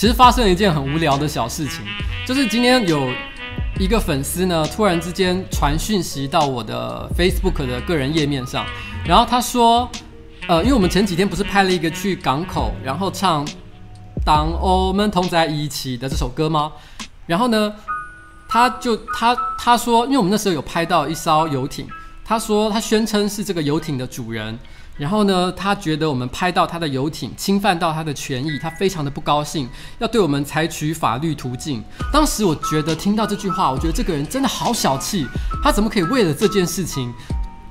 [0.00, 1.84] 其实发生了一件很无聊的小事情，
[2.26, 3.12] 就是今天有
[3.78, 8.64] 一个粉丝呢，突然之间传讯息到我的 Facebook 的个人页面上，
[9.04, 9.86] 然后他说，
[10.48, 13.46] 呃，因为我们前几天不是拍了一个去港口，然后唱
[14.24, 16.72] 《当我们同在一起》的这首歌吗？
[17.26, 17.70] 然后呢，
[18.48, 21.86] 他就他他说，因为我们那时候有拍到一艘游艇，
[22.24, 24.58] 他说他宣称是这个游艇的主人。
[25.00, 29.66] 然后呢，他觉得我们拍到他的游艇，侵犯到他的权益，他非常的不高兴，
[29.98, 31.82] 要对我们采取法律途径。
[32.12, 35.26] 当时我觉得听到这句话，我觉得这个人真的好小气，
[35.64, 37.10] 他怎么可以为了这件事情，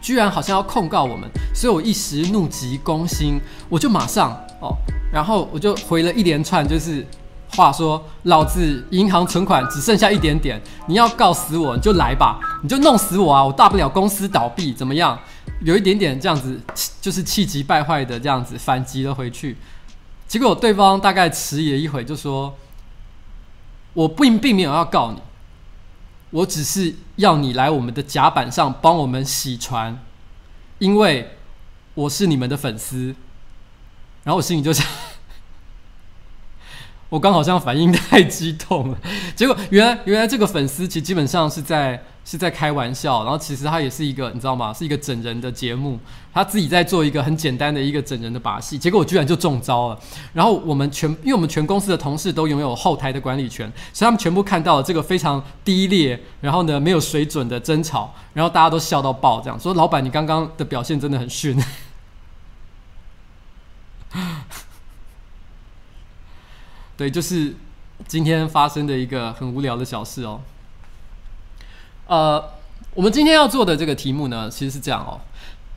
[0.01, 1.29] 居然好像要控告我们？
[1.53, 3.39] 所以我一时怒急攻心，
[3.69, 4.75] 我就马上哦，
[5.13, 7.05] 然后我就回了一连串，就是
[7.55, 15.17] 话说，老子银行存款只剩下一点点，你要告死我，你就来吧，你就弄死我啊，我大不了公司倒闭，怎么样？
[15.61, 16.59] 有一点点这样子，
[17.01, 19.57] 就是气急败坏的这样子反击了回去，
[20.27, 22.57] 结果对方大概迟疑了一会，就说
[23.93, 25.21] ：“我并并没有要告你，
[26.29, 29.99] 我只是要你来我们的甲板上帮我们洗船，
[30.77, 31.35] 因为
[31.93, 33.15] 我是你们的粉丝。”
[34.23, 34.85] 然后我心里就想。
[37.09, 38.97] 我刚好像反应太激动了，
[39.35, 44.71] 结果原来原来这个粉丝其实基本上是在是在开玩笑，然后其实他也是一个你知道吗？
[44.71, 45.97] 是一个整人的节目，
[46.31, 49.99] 他自己在做一个很简单的一个整人的把戏，结果我居然就中招了。
[50.31, 61.59] 然后我们全因为我们全公司的同事都拥有后台的管理权，所以他们全部看到了这个非常低劣，然后呢没有水准的争吵，然后大家都笑到爆，这样说：“老板，你刚刚的表现真的很逊。
[66.95, 67.55] ”对，就是
[68.07, 70.41] 今天发生的一个很无聊的小事哦。
[72.09, 72.43] 呃，
[72.93, 75.21] 我们今天要做的这个题目呢，其实是这样哦。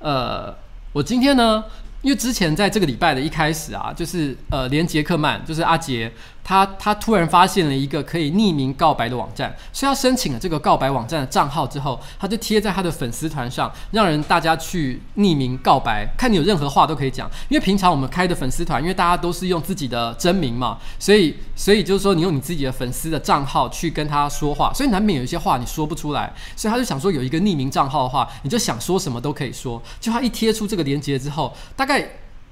[0.00, 0.52] 呃，
[0.92, 1.62] 我今天呢。
[2.02, 6.12] 因为之前在这个礼拜的一开始啊，就是呃，连杰克曼，就是阿杰，
[6.44, 17.30] 他他突然发现了一个可以匿名告白的网站，所以他申请了这个告白网站的账号之后，他就贴在他的粉丝团上，让人大家去匿名告白，看你有任何话都可以讲。
[17.48, 29.80] 因为平常我们开的粉丝团，因为大家都是用自己的真名嘛，所以所以就是说你用你自己的粉丝的账号去跟他说话，所以难免有一些话你说不出来，所以他就想说有一个匿名账号的话，你就想说什么都可以说。
[30.00, 32.04] 就他一贴出这个链接之后，大概。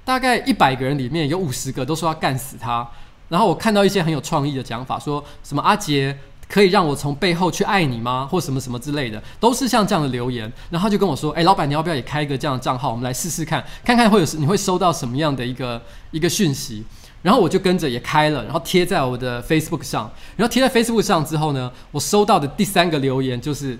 [0.02, 2.88] 大概一百个人里面有五十个都说要干死他，
[3.30, 6.18] 然后我看到一些很有创意的讲法，说什么阿杰
[6.48, 8.28] 可以让我从背后去爱你吗？
[8.30, 10.52] 或什么什么之类的，都是像这样的留言。
[10.68, 12.90] 然后他就跟我说：“哎，老板，你要不要也开一个这样的账号？
[12.90, 15.80] 我们来试试看，看看会有你会收到什么样的一个
[16.10, 16.84] 一个讯息。”
[17.22, 20.10] 然后我就跟着也开了，然后贴在我的 Facebook 上。
[20.36, 23.78] 然后贴在 Facebook 上之后呢，我收到的第三个留言就是。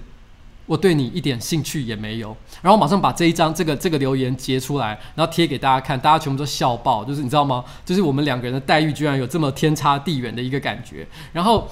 [0.71, 7.65] 我对你一点兴趣也没有，然后马上把这一张这个这个留言截出来，然后贴给大家看，大家全部都笑爆，就是你知道吗？
[7.85, 11.05] 就是我们两个人的待遇居然有这么天差地远的一个感觉。
[11.33, 11.69] 然后，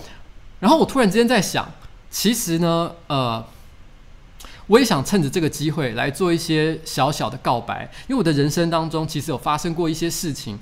[0.58, 1.70] 然后我突然之间在想，
[2.10, 3.46] 其实呢，呃，
[4.66, 10.58] 我也想趁着这个机会来做一些小小的告白，因为我的人生当中其实有发生过一些事情。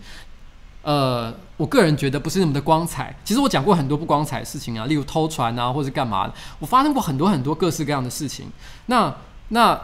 [0.86, 3.12] 呃，我个人觉得不是那么的光彩。
[3.24, 6.34] 其实我讲过很多不光彩的事情啊，例如偷船啊，或者干嘛的。
[6.60, 8.46] 我发生过很多很多各式各样的事情。
[8.86, 9.12] 那
[9.48, 9.76] 那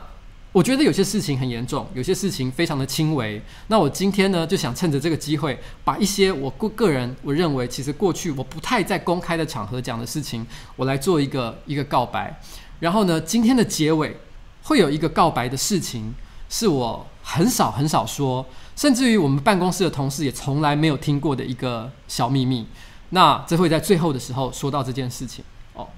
[0.53, 3.43] 我觉得有些事情很严重，有些事情非常的轻微。
[3.67, 10.47] 那我今天呢，就想趁着这个机会，把一些我个个人我认为其实过去我不太在公开的场合讲的事情，
[10.77, 12.41] 我来做一个一个告白。
[12.79, 14.17] 然后呢，今天的结尾
[14.63, 16.15] 会有一个告白的事情，
[16.49, 18.47] 是我很少很少说。
[18.75, 22.67] 甚至于我们办公室的同事也从来没有听过的一个小秘密，
[23.11, 25.89] 那这会在最后的时候说到这件事情哦。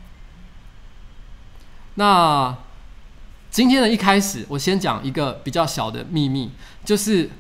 [1.95, 2.57] 那
[3.51, 6.51] 今天的一开始，我先讲一个比较小的秘密，
[6.85, 7.31] 就是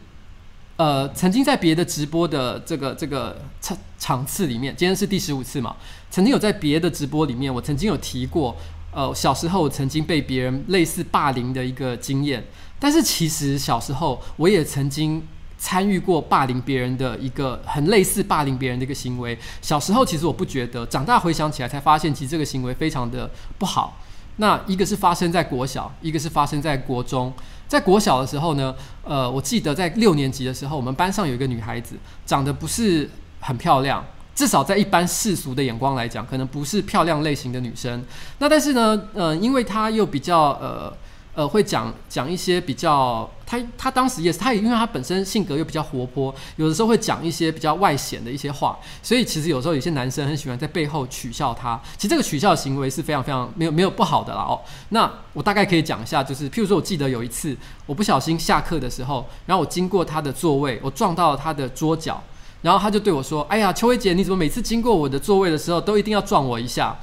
[0.77, 5.77] 呃，曾经在别的直播的这个这个场场次里面，今天是第十五次嘛，
[6.11, 8.57] 曾经有在别的直播里面，我曾经有提过，
[8.93, 12.45] 呃，小时候曾经被别人类似霸凌的一个经验。
[12.85, 15.27] 但是其实小时候我也曾经
[15.57, 19.39] 参与过霸凌别人的一个很类似霸凌别人的一个行为。
[19.63, 23.97] 小时候其实我不觉得，长大回想起来才发现，其实这个行为非常的不好。
[24.37, 27.33] 那一个是发生在国小，一个是发生在国中。
[27.67, 31.97] 在国小的时候呢，呃，我记得在六年级的时候，我们班上有一个女孩子，
[32.27, 33.09] 长得不是
[33.41, 34.05] 很漂亮，
[34.35, 38.05] 至少在一般世俗的眼光来讲，可能不是漂亮类型的女生。
[38.41, 40.95] 那但是呢，呃，因为她又比较呃。
[41.35, 51.81] 呃，会讲讲一些比较，他他当时也是，他也因为他本身性格又比较活泼，有的时候会讲一些比较外显的一些话，所以其实有时候有些男生很喜欢在背后取笑他。
[51.97, 54.61] 其实这个取笑行为是非常非常没有没有不好的啦哦。
[54.91, 57.57] 那我大概可以讲一下，就是譬如说我记得有一次，
[57.87, 62.23] 我不小心下课的时候，然后我经过他的座位，我撞到了他的桌角，
[62.63, 66.97] 然后他就对我说：“哎呀，秋薇姐，你怎么每次经过我的座位的时候都一定要撞我一下？”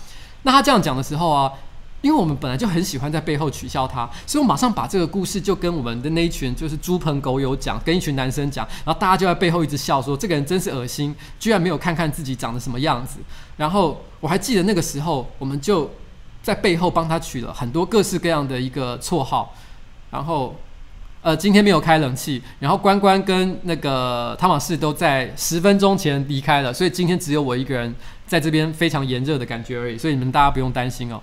[0.43, 1.51] 那他这样讲的时候啊。
[2.01, 13.19] 因为我们本来就很喜欢在背后取笑他，所以我马上把这个故事就跟我们的那一群就是猪朋狗友讲，跟一群男生讲，然后大家就在背后一直笑说，这个人真是恶心，居然没有看看自己长得什么样子。
[13.57, 15.89] 然后我还记得那个时候，我们就
[16.41, 19.55] 在背后帮他取了很多各式各样的一个绰号。
[20.09, 20.55] 然后，
[21.21, 27.95] 呃，今天没有开冷气，然后关关跟那个汤马士都在十分钟前离开了，所以今天只有我一个人
[28.27, 31.21] 在这边非常炎热的感觉而已，所以你们大家不用担心哦。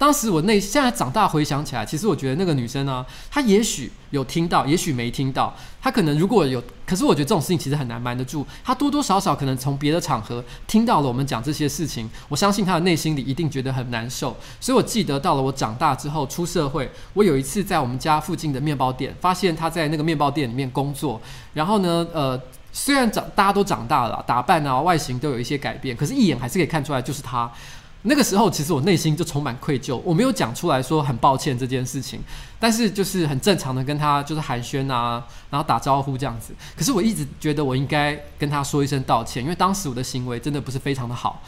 [0.00, 5.54] 当时我内现在长大回想起来，其实我觉得那个女生呢，她也许有听到，也许没听到。
[5.78, 8.46] 她可能如果有，可是我觉得这种事情其实很难瞒得住。
[8.64, 14.34] 她多多少少可能从别的场合听到了我们讲这些事情，我相信她的内心里一定觉得很难受。
[14.58, 21.20] 所以我记得到了我长大之后出社会，我有一次在我们家附近的面包店，发现她在那个面包店里面工作。
[21.52, 22.40] 然后呢，呃，
[22.72, 27.52] 虽然长大家都长大了，打扮啊、外形都有一些改变，可是一眼还是可以看出来就是她。
[28.02, 32.18] 那个时候，其实我内心就充满愧疚，我没有讲出来说很抱歉这件事情，
[32.58, 36.54] 但是就是很正常的跟他就是寒暄啊，然后打招呼这样子。
[36.74, 41.42] 可是我一直觉得我应该跟他说一声道歉，因为当时我的行为真的不是非常的好。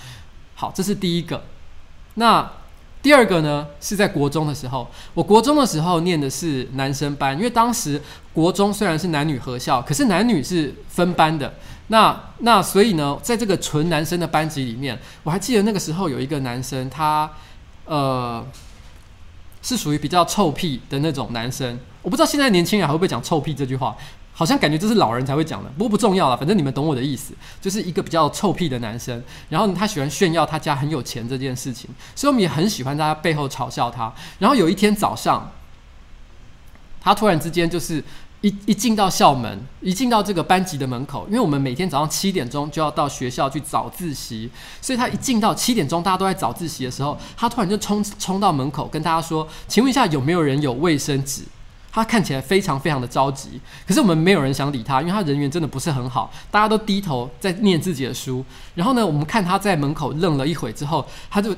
[0.55, 1.43] 好，这是第一个。
[2.17, 2.47] 那
[3.01, 8.01] 第二个呢，是在国中的时候，我国中的时候念的是男生班，因为当时
[8.35, 11.55] 国中虽然是男女合校，可是男女是分班的。
[11.93, 17.31] 那那所以呢，在这个纯男生的班级里面，我还记得那个时候有一个男生，他
[17.85, 18.43] 呃
[19.61, 21.79] 是属于比较臭屁的那种男生。
[22.01, 23.95] 我不知道现在年轻人还会不会讲臭屁这句话，
[24.33, 25.69] 好像感觉这是老人才会讲的。
[25.77, 29.23] 不过不重要了，反正你们懂我的意思，就是一个比较臭屁的男生。
[29.51, 34.11] 然后他喜欢炫耀他家很有钱这件事情，所以我们也很喜欢在他背后嘲笑他。
[34.39, 35.53] 然后有一天早上，
[37.03, 38.03] 他突然之间就是。
[38.43, 51.43] 一一进到校门，一进到这个班级的门口，因为我们每天早上七点钟就要到学校去早自习，所以他一进到七点钟，大家都在早自习的时候，他突然就冲冲到门口跟大家说：“请问一下，有没有人有卫生纸？”
[51.95, 58.45] 他看起来非常非常的着急，可是我们没有人想理他，因为他人缘真的不是很好，大家都低头在念自己的书。
[58.75, 61.55] 然后呢，我们看他在门口愣了一会之后，他就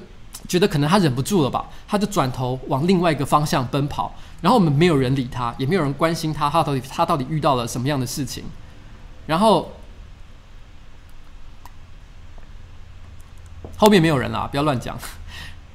[0.48, 4.12] 觉得可能他忍不住了吧，他就转头往另外一个方向奔跑。
[4.44, 8.44] 然后我们没有人理他，也没有人关心他，他到底他到底遇到了什么样的事情。
[9.26, 9.72] 然后
[13.78, 14.98] 后面没有人了，不要乱讲。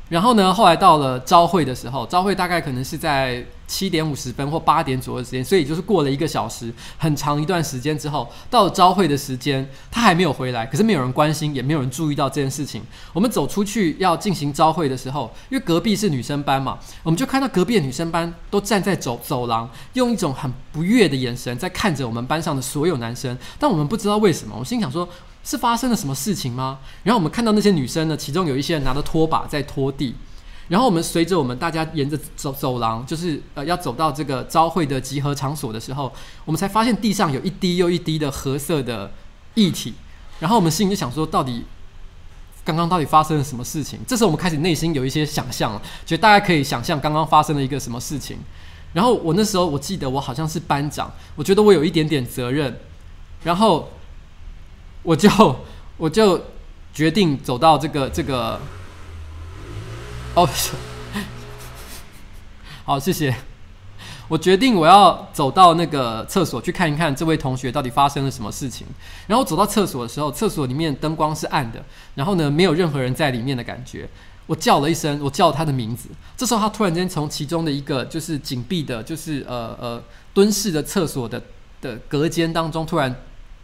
[0.10, 3.46] 然后呢，后来到了朝会的时候，朝会大概可能是在。
[3.70, 10.66] 七点五十分或八点左右的时间，所以就是过了一个小时，很长一段时间之后，到了朝会的时间，他还没有回来。
[10.66, 12.82] 可是没有人关心，也没有人注意到这件事情。
[13.14, 23.38] 我们走出去要进行朝会的时候，因为隔壁是女生班嘛，我们就看到隔壁的女生班都站在走走廊，用一种很不悦的眼神在看着我们班上的所有男生。
[23.60, 25.08] 但我们不知道为什么，我心想说，
[25.44, 26.80] 是发生了什么事情吗？
[27.04, 30.16] 然后我们看到那些女生呢，其中有一些人拿着拖把在拖地。
[30.68, 36.14] 然后我们随着我们大家沿着走走廊，就是呃要走到这个朝会的集合场所的时候，
[36.46, 39.12] 我们才发现地上有一滴又一滴的褐色的
[39.56, 39.96] 液体。
[40.40, 41.66] 然后我们心里就想说，到底
[42.64, 43.98] 刚刚到底发生了什么事情？
[44.08, 48.38] 这时候我们开始内心有一些想象了，觉得大家可以想象刚刚发生了一个什么事情。
[48.94, 52.80] 然后我那时候我记得我好像是班长，我觉得我有一点点责任，
[53.44, 53.90] 然后
[55.04, 55.30] 我就
[55.98, 56.42] 我就
[56.94, 58.60] 决定走到这个这个。
[60.36, 60.48] 哦，
[62.86, 63.36] 好，谢谢。
[64.28, 68.86] 我决定我要走到那个厕所去看一看这位同学到底发生了什么事情。
[69.26, 74.08] 然后走到厕所的时候，厕所里面灯光是暗的，然后呢，没有任何人在里面的感觉。
[74.46, 76.10] 我叫了一声，我叫他的名字。
[76.38, 80.04] 这时候他突然间从其中的一个就是紧闭的，就是呃呃
[80.34, 81.42] 蹲式的厕所的
[81.82, 83.14] 的隔间当中突然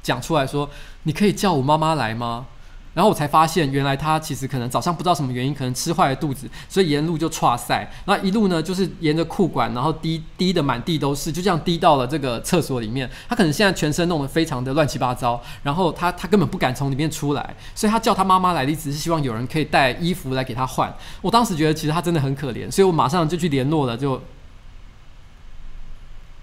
[0.05, 0.69] 讲出来说
[1.03, 2.45] ：“你可以叫我妈妈来吗？”
[2.93, 13.09] 然后我才发现，原来他其实可能早上不知道什么原因，可能吃坏了肚子，所以沿路就剉赛，那一路呢就是沿着裤管，然后滴滴的满地都是，就这样滴到了这个厕所里面。
[13.27, 20.95] 他可能现在全身弄得非常的乱七八糟，然后他他根本不敢从里面出来，所以他叫他妈妈来的意思是希望有人可以带衣服来给他换。
[21.21, 24.21] 我当时觉得其实他真的很可怜，所以我马上就去联络了，就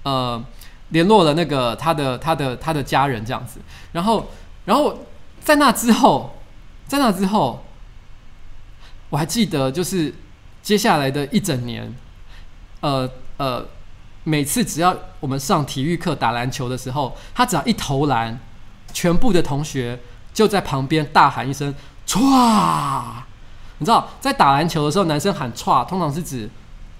[0.02, 0.44] 呃
[0.92, 3.60] 联络了那个他的他的他的家人这样子，
[3.92, 4.28] 然后
[4.64, 5.00] 然后
[5.40, 6.38] 在那之后。
[6.84, 7.64] 在那之后，
[9.08, 10.14] 我还记得，就是
[10.60, 11.90] 接下来的一整年，
[12.80, 13.08] 呃
[13.38, 13.66] 呃，
[14.24, 18.38] 每次只要我们上体育课打篮球的时候，他只要一投篮，
[18.92, 19.98] 全部的同学
[20.34, 21.74] 就在旁边大喊一声
[22.06, 22.20] “唰”。
[23.78, 26.50] 你知道，在打篮球的时候，男生喊“唰”，通常是指。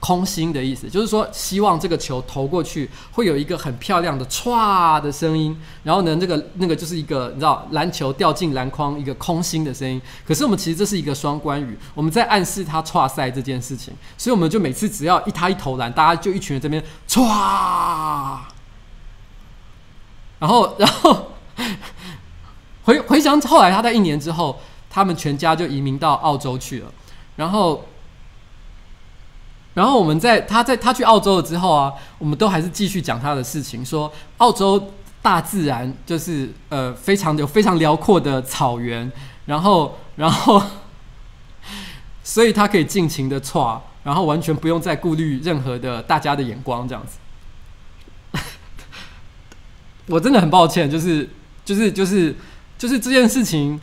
[0.03, 10.03] 空心的意思，就是说希望这个球投过去会有一个很漂亮的唰的声音，然后呢，那个那个就是一个你知道篮球掉进篮筐一个空心的声音。
[10.27, 17.23] 可是我们其实这是一个双关语，我们在暗示他唰赛这件事情，所以我们就每次只要一他一投篮，大家就一群人这边唰，
[20.41, 21.29] 然后然后
[22.83, 24.59] 回回想后来他在一年之后，
[24.91, 26.93] 他们全家就移民到澳洲去了，
[27.37, 27.85] 然后。
[29.75, 39.11] 然后我们在他在他去澳洲了之后啊，我们都还是继续讲他的事情，说澳洲大自然就是呃非常有非常辽阔的草原，
[39.47, 40.63] 然后 然后，
[42.23, 47.19] 所以他可以尽情的闯，然后完全不用再顾虑任何的大家的眼光这样子。
[50.09, 51.31] 我真的很抱歉，就是
[51.65, 52.37] 就是就是
[52.77, 53.81] 就是这件事情，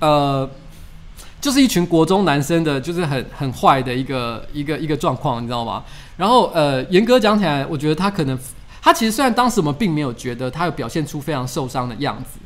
[0.00, 0.50] 呃。
[1.44, 5.84] 就是一群国中男生的，就是很很坏的一个一个一个状况，你知道吗？
[6.16, 8.38] 然后呃，严格讲起来，我觉得他可能，
[8.80, 12.38] 他其实虽然当时我们并没有觉得他有表现出非常受伤的样子，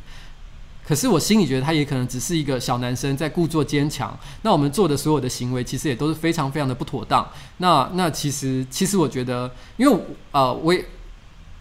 [0.84, 4.18] 可是我心里觉得他也可能只是一个小男生在故作坚强。
[4.42, 7.24] 那我们做的所有的行为，其实也都是非常非常的不妥当。
[7.58, 9.96] 那那其实其实我觉得，因为
[10.32, 10.84] 呃，我也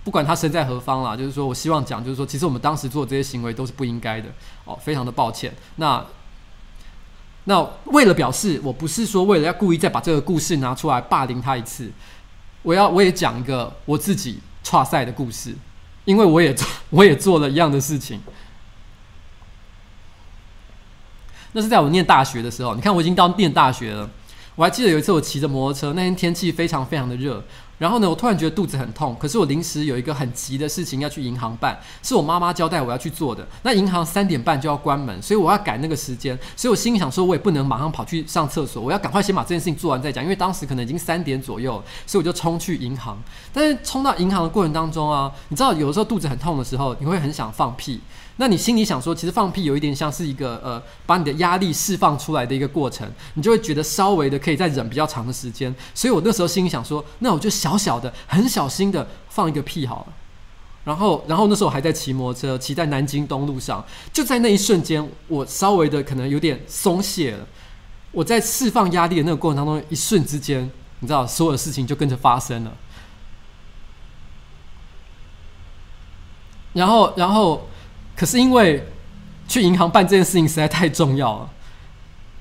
[0.04, 4.28] 不管他身在何方啦，就是说我希望讲，就是说，其实我们当时做这些行为都是不应该的
[4.66, 5.54] 哦，非常的抱歉。
[5.76, 6.04] 那。
[7.50, 11.90] 那为了表示我不是说为了要故意再把这个故事拿出来霸凌他一次，
[12.62, 14.40] 我要我也讲一个我自己
[14.70, 15.56] 跨赛的故事，
[16.04, 18.20] 因为我也做 我也做了一样的事情。
[21.54, 24.10] 那是在我念大学的时候，你看我已经到念大学了，
[24.56, 27.42] 我还记得有一次我骑着摩托车，那天天气非常非常的热。
[27.78, 33.48] 然后呢，我突然觉得肚子很痛，可是我临时有一个很急的事情要去银行办，是我妈妈交代我要去做的。
[33.62, 36.38] 那银行三点半就要关门，所以我要赶那个时间。
[36.56, 40.24] 所以我心里想说，我也不能马上跑去上厕所，我要赶快先把这件事情做完再讲。
[40.24, 43.18] 因为当时可能已经三点左右，所以我就冲去银行。
[43.54, 48.02] 但是冲到银行的过程当中啊，你知道，有的时候肚子很痛的时候，你会很想放屁。
[48.40, 55.74] 那你心里想说，其实放屁有一点像是一个呃，把你的压力释放出来的一个过程，你就会觉得稍微的可以再忍比较长的时间。
[55.96, 60.14] 所以我那时候心里想说，那我就小小的、很小心的放一个屁好了。
[60.84, 67.48] 然后，然后那时候还在骑摩托车，骑在南京东路上，就在那一瞬间，我稍微的可能有点松懈了。
[68.12, 72.72] 我在释放压力的那个过程当中，一瞬之间，你知道，所有的事情就跟着发生了。
[76.74, 77.68] 然后，然后。
[78.18, 78.86] 可是因为
[79.48, 81.50] 去银行办这件事情实在太重要了，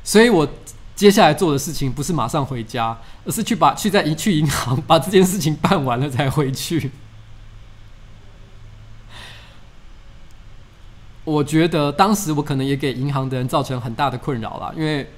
[0.02, 0.48] 所以我
[0.96, 6.90] 接下来做的事情不是马上回家，而是去把去在一去银行把这件事情办完了才回去。
[11.22, 15.08] 我觉得当时我可能也给银行的人造成很大的困扰了，因为。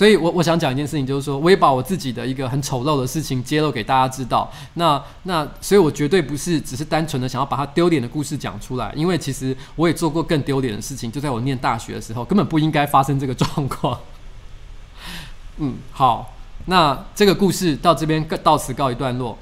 [0.00, 4.50] 所以我，我想讲一件事情，就是说，我也把我自己的一个很丑陋的事情揭露给大家知道。
[4.72, 14.00] 那那，所以我绝对不是只是单纯的想要把它丢脸的故事讲出来，因为其实我也做过更丢脸的事情，就在我念大学的时候，根本不应该发生这个状况。
[15.60, 16.32] 嗯，好，
[16.64, 19.36] 那这个故事到这边到此告一段落。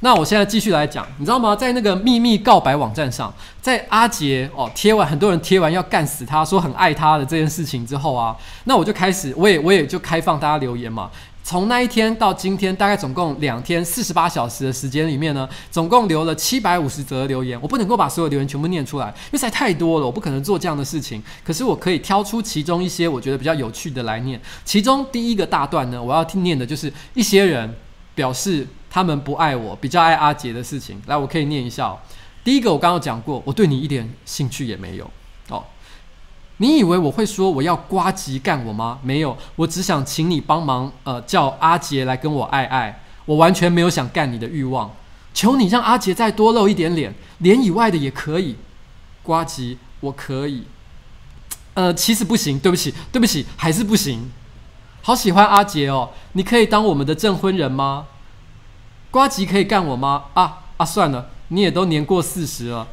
[0.00, 1.56] 那我现在继续来讲，你知道吗？
[1.56, 11.10] 在那个秘密告白网站上，在阿杰哦贴完，很多人贴完要干死他，说很爱他的这件事情之后啊，那我就开始，我也我也就开放大家留言嘛。
[11.42, 17.60] 从那一天到今天，大概总共两天四十八小时的时间里面呢，总共留了七百五十则留言。
[17.60, 21.20] 我不能够把所有留言全部念出来，因为实在太多了，我不可能做这样的事情。
[21.42, 24.40] 可是我可以挑出其中一些我觉得比较有趣的来念。
[24.64, 27.74] 其中第一个大段呢，我要听念的就是一些人
[28.14, 28.64] 表示。
[28.90, 31.00] 他们不爱我，比较爱阿杰的事情。
[31.06, 31.98] 来，我可以念一下哦。
[32.44, 35.10] 第一个，我刚刚讲过，我对你一点兴趣也没有。
[35.50, 35.62] 哦，
[36.58, 38.98] 你以为我会说我要呱吉干我吗？
[39.02, 43.02] 没有，我只想请你帮忙，呃，叫阿杰来跟我爱爱。
[43.26, 44.90] 我完全没有想干你的欲望。
[45.34, 48.56] 求你让阿杰再多露一点脸，脸以外的也可以。
[49.22, 50.64] 呱吉，我可以。
[51.74, 54.30] 呃，其实不行，对不起，对不起，还是不行。
[55.02, 58.06] 好喜欢阿杰哦，你可以当我们的证婚人吗？
[59.10, 60.26] 瓜吉可以干我吗？
[60.34, 62.88] 啊啊，算了，你也都年过四十了。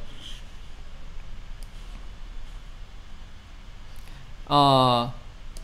[4.47, 5.11] 呃，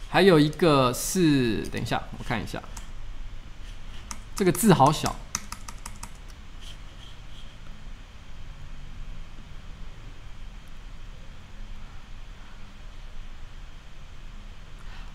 [0.10, 2.62] 还有一个是，等一下，我看一下，
[4.36, 5.16] 这个字好小。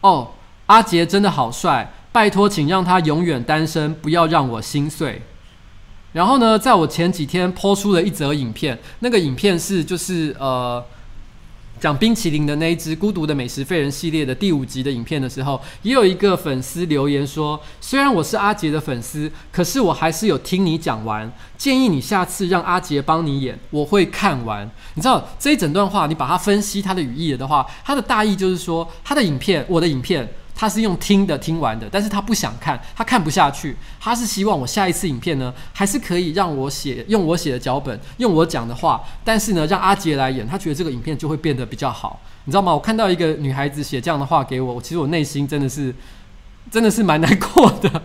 [0.01, 0.35] 哦，
[0.67, 5.21] 阿杰真的好帅，拜托，请让他永远单身，不要让我心碎。
[6.15, 10.83] 然后呢，在我前几天抛出了一则影片，那个影片是就是呃。
[11.79, 30.27] 讲冰淇淋的那一只《孤独的美食废人》系列的第五集的影片的时候，也有一个粉丝留言说：“虽然我是阿杰的粉丝，可是我还是有听你讲完，建议你下次让阿杰帮你演，我会看完。”你知道这一整段话，你把它分析它的语义的话，它的大意就是说，他的影片，我的影片。
[30.59, 33.77] 他是用听的听完的，但是他不想看，他看不下去。
[34.01, 42.73] 他是希望我下一次影片呢，还是可以让我写，用我写的脚本，用我讲的话，但是呢，让阿杰来演，他觉得这个影片就会变得比较好，你知道吗？
[42.73, 45.95] 我看到一个女孩子写这样的话给我，我其实我内心真的是，
[46.71, 48.03] 真的是蛮难过的。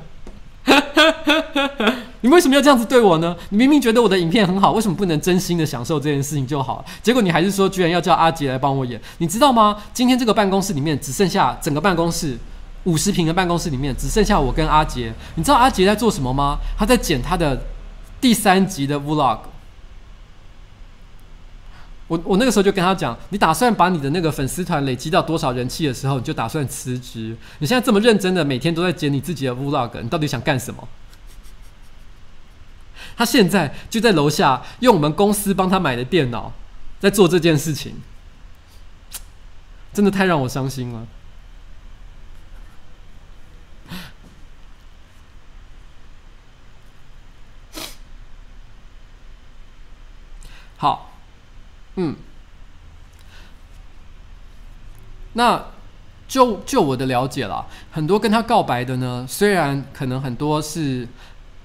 [2.22, 3.36] 你为什么要这样子对我呢？
[3.50, 6.86] 你明明觉得我的影片很好，为什么不能真心的享受这件事情就好？
[7.02, 9.02] 结果你还是说，居然要叫阿杰来帮我演。
[9.18, 9.78] 你知道吗？
[9.94, 12.38] 今天这个办公室里面只剩下整个办公室
[12.84, 15.14] 五十平的办公室里面只剩下我跟阿杰。
[15.36, 16.60] 你知道阿杰在做什么吗？
[16.78, 17.60] 他在剪他的
[18.20, 19.40] 第三集的 vlog。
[22.08, 27.36] 我我那个时候就跟他讲，你打算把你的那个粉丝团累积到多少人气的时候，你就打算辞职。
[27.60, 30.88] 你现在这么认真的每天都在剪你自己的 vlog，你到底想干什么？
[33.22, 36.52] 他现在就在楼下用我们公司帮他买的电脑
[37.00, 38.02] 在做这件事情，
[39.94, 41.06] 真的太让我伤心了。
[50.78, 51.12] 好，
[51.98, 52.16] 嗯，
[55.34, 55.64] 那
[56.28, 61.08] 就就我的了解啦，很多跟他告白的呢，虽然可能很多是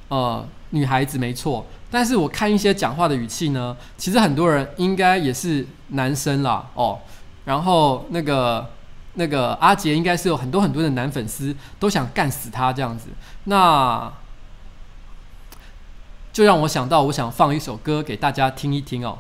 [0.08, 0.46] 呃。
[0.70, 6.98] 女孩子没错，但是我看一些讲话的语气呢，其实很多人应该也是男生啦哦。
[7.44, 8.70] 然后那个
[9.14, 13.08] 那个阿杰应该是有很多很多的男粉丝都想干死他这样子，
[13.44, 14.12] 那
[16.32, 19.18] 就让我想到，我想放一首歌给大家听一听哦。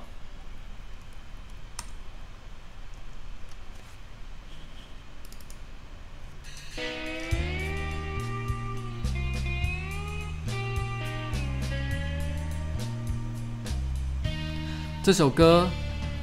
[15.06, 15.68] 这首歌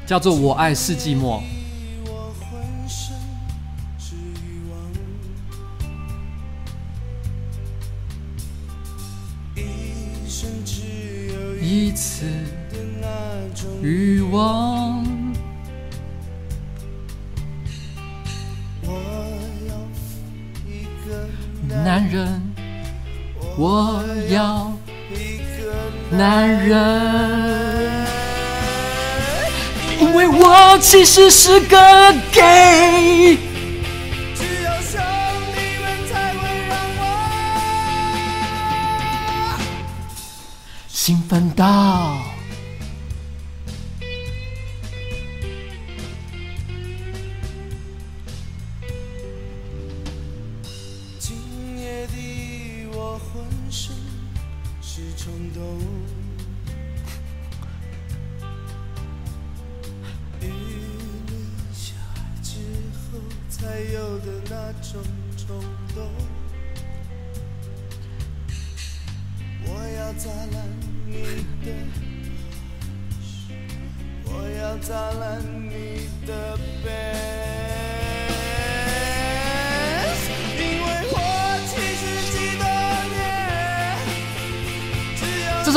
[0.05, 1.41] 叫做《我爱世纪末》。
[11.61, 12.25] 一次
[12.69, 13.07] 的那
[13.55, 15.01] 种欲望，
[18.81, 18.91] 我
[19.69, 19.77] 要
[20.67, 21.29] 一个
[21.65, 22.41] 男人，
[23.57, 24.73] 我要
[25.09, 28.03] 一个男人。
[29.99, 31.77] 因为我其实是个
[32.31, 33.37] gay，
[34.35, 34.99] 只有兄
[35.53, 37.01] 弟们才会让我
[40.87, 42.32] 兴奋到。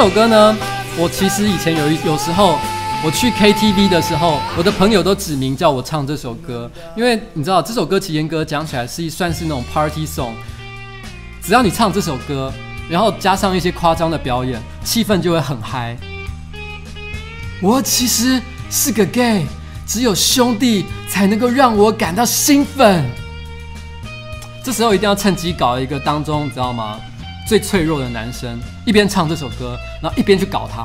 [0.07, 0.57] 首歌呢，
[0.97, 2.57] 我其实以前有一有时候。
[3.05, 10.33] 我去 KTV 的时候，我的朋友都指名叫我唱这首歌，因为你知道这首歌其实严格讲起来是算是那种 party song。
[11.43, 12.51] 只要你唱这首歌，
[12.89, 15.97] 然后加上一些夸张的表演，气氛就会很嗨。
[17.61, 18.41] 我其实
[18.71, 19.45] 是个 gay，
[19.87, 23.05] 只有兄弟才能够让我感到兴奋。
[24.65, 26.99] 这时候一定要趁机搞一个当中，你知道吗？
[27.47, 30.85] 最脆弱的男生，一边唱这首歌，然后一边去搞他。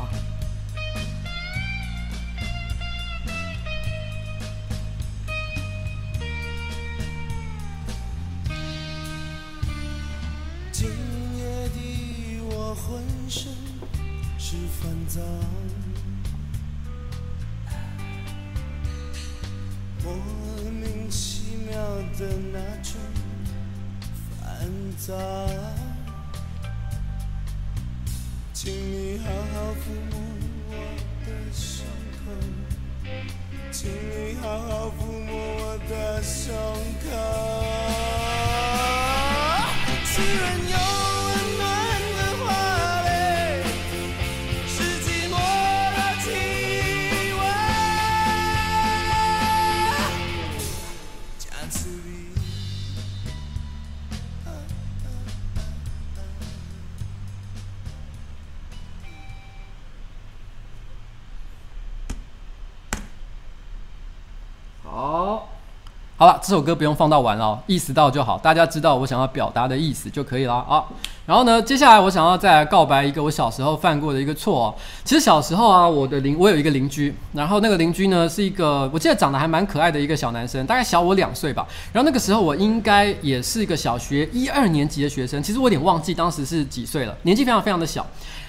[66.51, 70.83] 这首歌不用放到完哦，意识到就好，大家知道我想要表达的意思就可以了啊。
[71.25, 74.75] 然后呢，接下来我想要再来告白一个我小时候犯过的一个错哦。
[75.05, 81.65] 其实小时候啊，我的邻我有一个邻居，然后那个邻居呢是一个我记得长得还蛮可爱的一个小男生，大概小我两岁吧。
[81.93, 88.05] 然后那个时候我应该也是一个小学一二年级的学生，其实我有点忘记当时是几岁了，年纪非常非常的小。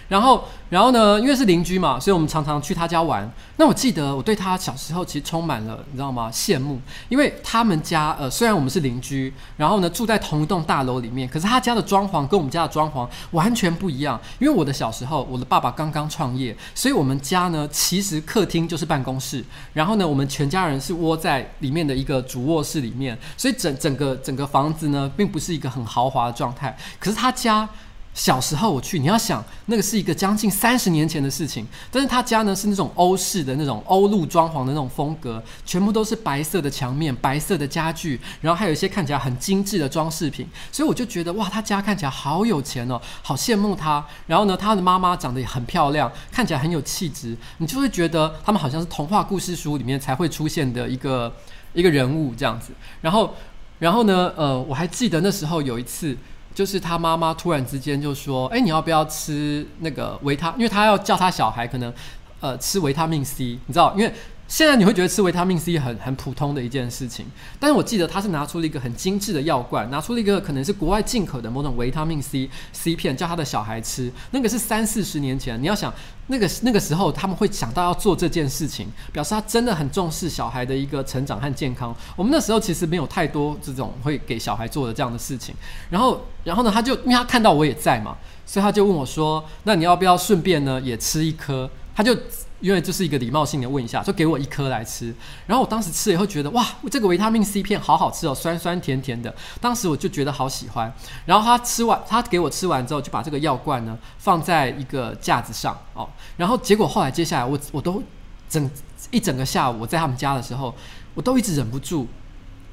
[0.09, 3.31] 然后，然后呢，因为是邻居嘛，所以我们常常去他家玩。
[3.57, 6.31] 那我记得我对他小时候其实充满了，你知道吗？
[6.33, 14.21] 羡慕，因为他们家呃，虽然我们是邻居，然后呢住在同一栋大楼里面，可是他家的装潢跟我们家的装潢完全不一样。
[14.39, 26.77] 因为我的小时候，我的爸爸刚刚创业，所以我们家呢其实客厅就是办公室，然后呢我们全家人是窝在里面的一个主卧室里面，所以整整个整个房子呢并不是一个很豪华的状态。
[26.99, 27.69] 可是他家。
[28.15, 44.05] 小时候我去，你要想那个是一个将近三十年前的事情，但是他家呢是那种欧式的那种欧陆装潢的那种风格，全部都是白色的墙面、白色的家具，然后还有一些看起来很精致的装饰品，所以我就觉得哇，他家看起来好有钱哦，好羡慕他。
[44.27, 51.35] 然后呢，他的妈妈长得也很漂亮，看起来很有气质，你就会觉得他们好像是童话故事书里面才会出现的一个
[51.73, 52.75] 一个人物这样子。
[53.01, 53.35] 然后，
[53.79, 56.15] 然后呢，呃，我还记得那时候有一次。
[56.55, 60.51] 就是他妈妈突然之间就说：“哎，你要不要吃那个维他？
[60.57, 61.93] 因为他要叫他小孩可能，
[62.41, 64.13] 呃，吃维他命 C，你知道，因为。”
[64.53, 67.25] 现在你会觉得吃维他命 C 很很普通的一件事情，
[67.59, 74.13] 但是我记得他是拿出了一个很精致的药罐，拿出了一个可能是国外进口的某种维他命 C C 片，叫他的小孩吃。
[74.31, 75.91] 那个是三四十年前，你要想
[76.27, 81.97] 那个那个时候他们会想到要做这件事情，表示他真的很重视小孩的一个成长和健康。
[82.15, 85.55] 我们那时候其实没有太多这种会给小孩做的这样的事情。
[85.89, 92.15] 然后然后呢，他就因为他看到我也在嘛，所以他就问我说：“那你要不要顺便呢也吃一颗？”他就。
[92.63, 95.15] 因为就是一个礼貌性的问一下，就给我一颗来吃。
[95.47, 99.35] 然后我当时吃了以后觉得哇，这个维他命 C 片好好吃哦，酸酸甜甜的。
[99.61, 100.91] 当时我就觉得好喜欢。
[101.27, 106.09] 然后他吃完，他给我吃完之后，就把这个药罐呢放在一个架子上哦。
[106.37, 108.03] 然后结果后来接下来我我都
[108.49, 108.71] 整
[109.11, 110.75] 一整个下午我在他们家的时候，
[111.15, 112.07] 我都一直忍不住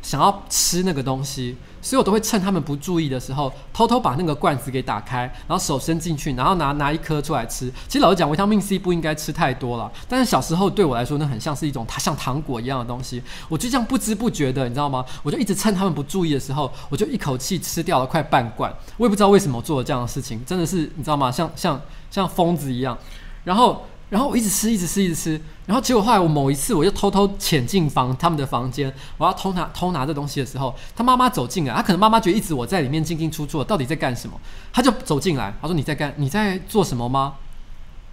[0.02, 1.56] 想要吃那个东西。
[1.82, 7.72] 所以我都会趁他们不注意的时候，偷偷把那个罐子给打开，然后手伸进去，然后拿拿一颗出来吃。
[7.88, 13.24] 其实老实讲，维他命 C 不应该吃太多了，但是小时候对我来说，那很像是一种它像糖果一样的东西。
[13.48, 15.06] 我就这样不知不觉的，你知道吗？
[15.24, 18.70] 我就一直趁他们不注意的时候，我就一口气吃掉了快半罐。
[18.98, 21.32] 我也不知道为什么做了这样的事情，真的是你知道吗？
[21.32, 21.82] 像像
[22.12, 22.98] 像疯子一样。
[23.46, 23.86] 然后。
[24.10, 25.40] 然后我一直吃，一直吃，一直吃。
[25.68, 34.34] 然后结果后来我某一次，我就偷偷潜进房他们的房间，我要偷拿偷拿这东西的时候，他妈妈走进来，他可能妈妈觉得一直我在里面进进出出，到底在干什么？
[34.74, 36.12] 他就走进来，他说：“你在干？
[36.18, 37.36] 你在做什么吗？”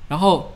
[0.09, 0.53] 然后，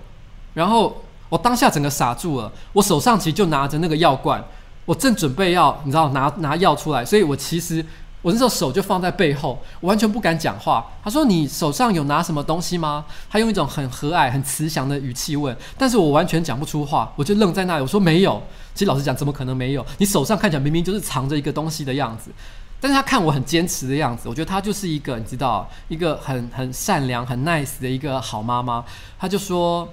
[0.54, 4.44] 然后我当下整个傻住了，我手上其实就拿着那个药罐，
[4.84, 7.84] 我正准备要你知道拿拿药出来，所以我其实。
[8.22, 10.86] 我那时候手就放在背后，我完全不敢讲话。
[11.02, 17.82] 他说：“你手上有拿什么东西吗？”他用一种很和蔼、很慈祥的语气问，但是我完全讲不出话，我就愣在那里。
[17.82, 18.42] 我说：“没有。”
[18.74, 19.84] 其实老实讲，怎么可能没有？
[19.98, 22.30] 你手上看起来明明就是藏着一个东西的样子。
[22.78, 28.84] 但是他看我很坚持的样子，我觉得他就是一个你知道，一个很很善良、很 nice 的一个好妈妈。
[29.18, 29.88] 他就说：“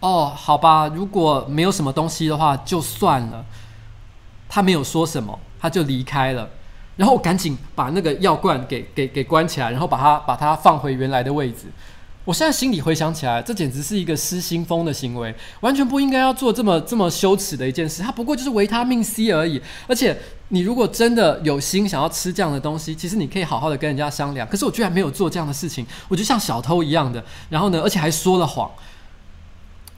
[0.00, 3.44] 哦，好吧，如果没有什么东西的话，就算了。”
[4.48, 6.48] 他没有说什么，他就离开了。
[6.96, 11.66] 然后我赶紧把那个药罐给给给关起来，然后把它把它放回原来的位置。
[12.24, 18.02] 我现在心里回想起来，这简直是一个失心疯的行为，完全不应该要做这么这么羞耻的一件事。
[18.02, 19.62] 它不过就是维他命 C 而已。
[19.86, 24.48] 而且你如果真的有心想要吃这样的东西，其实你可以好好的跟人家商量。
[24.48, 27.22] 可是我居然没有做这样的事情，我就像小偷一样的。
[27.48, 28.70] 然后呢，而且还说了谎。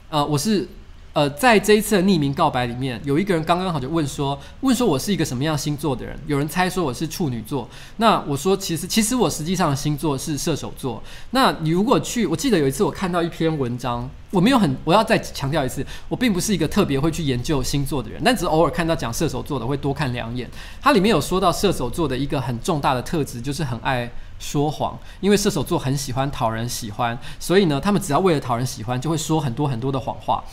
[0.09, 0.67] 呃，我是。
[1.11, 6.17] 呃，在这一次的匿名告白里面，有一个人刚刚好就问说，问说我是一个什么样星座的人？
[6.27, 7.67] 有人猜说我是处女座。
[7.97, 11.01] 那我说，其实其实我实际上的星座是射手座。
[11.31, 20.47] 那你如果去，我记得有一次我看到一篇文章，我没有很，我要再强调一次，我并不是一个特别会去研究星座的人，但只偶尔看到讲射手座的会多看两眼。
[20.79, 30.43] 它里面有说到射手座的一个很重大的特质，就是很爱说谎，因为射手座很喜欢讨人喜欢，所以呢，他们只要为了讨人喜欢，就会说很多很多的谎话。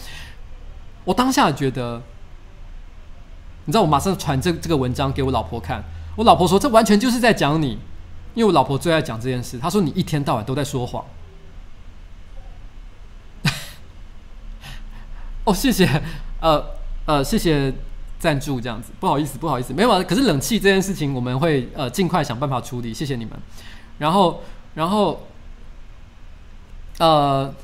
[1.06, 2.02] 我当下觉得，
[3.64, 5.82] 你知道，我马上传这这个文章给我老婆看。
[6.16, 7.78] 我老婆说：“这完全就是在讲你。”
[8.34, 9.58] 因为我老婆最爱讲这件事。
[9.58, 11.04] 她说：“你一天到晚都在说谎。
[15.44, 15.88] ”哦，谢谢，
[16.42, 16.64] 呃
[17.06, 17.72] 呃，谢谢
[18.18, 20.02] 赞助，这样子，不好意思，不好意思，没有啊。
[20.02, 22.92] 可是冷气这件事情，我们会呃尽快想办法处理。
[22.92, 23.38] 谢谢你们。
[23.98, 24.42] 然后，
[24.74, 25.26] 然后，
[26.98, 27.54] 呃。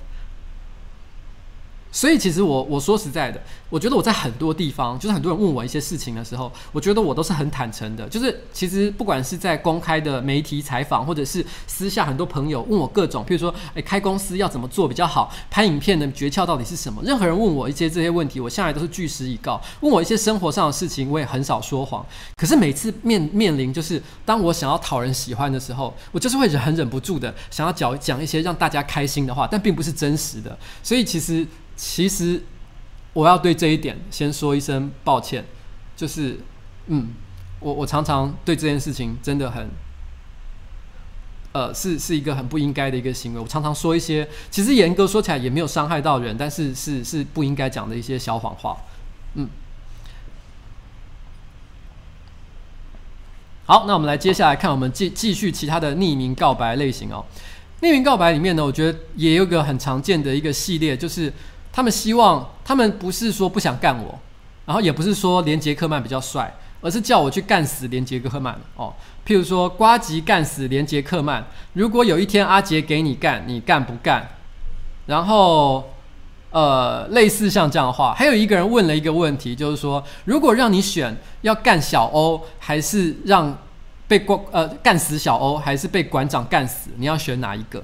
[1.92, 8.08] 所以其实我我说实在的，我觉得我在很多地方，就是很多人问我一些事情的时候，我觉得我都是很坦诚的。
[8.08, 17.02] 就是其实不管是在公开的媒体采访，或者是私下很多朋友问我各种，譬如说，诶，开公司要怎么做比较好，拍影片的诀窍到底是什么？
[17.04, 19.60] 任何人问我一些这些问题，我向来都是据实以告。
[19.82, 22.02] 问我一些生活上的事情，我也很少说谎。
[22.38, 30.56] 可是每次面面临就是当我想要讨人喜欢的时候，我就是会忍很忍不住的想要讲讲一些让大家开心的话，但并不是真实的。
[30.82, 31.46] 所以其实。
[31.74, 32.42] 其实，
[33.12, 35.44] 我要对这一点先说一声抱歉，
[35.96, 36.38] 就是，
[36.86, 37.08] 嗯，
[37.60, 39.68] 我我常常对这件事情真的很，
[41.52, 43.40] 呃，是是一个很不应该的一个行为。
[43.40, 48.76] 我常常说一些，其实严格说起来也没有伤害到人，但是是是不应该讲的一些小谎话，
[49.34, 49.48] 嗯。
[53.64, 57.24] 好，那我们来接下来看，我们继继续其他的匿名告白类型哦。
[57.80, 61.32] 匿名告白里面呢，我觉得也有个很常见的一个系列，就是。
[61.72, 64.18] 他们希望，他们不是说不想干我，
[64.66, 68.92] 然后也不是说连杰克曼比较帅，而是叫我去干死连杰克曼哦。
[69.26, 74.28] 譬如说，瓜吉干死连杰克曼，如果有一天阿杰给你干，你干不干？
[75.06, 75.92] 然后，
[76.50, 83.56] 呃，类似像这样的话，还有一个人问了一个问题，就是说，如果让你选，要干小欧，还是让
[84.06, 86.90] 被关呃干死小欧，还是被馆长干死？
[86.96, 87.82] 你要选哪一个？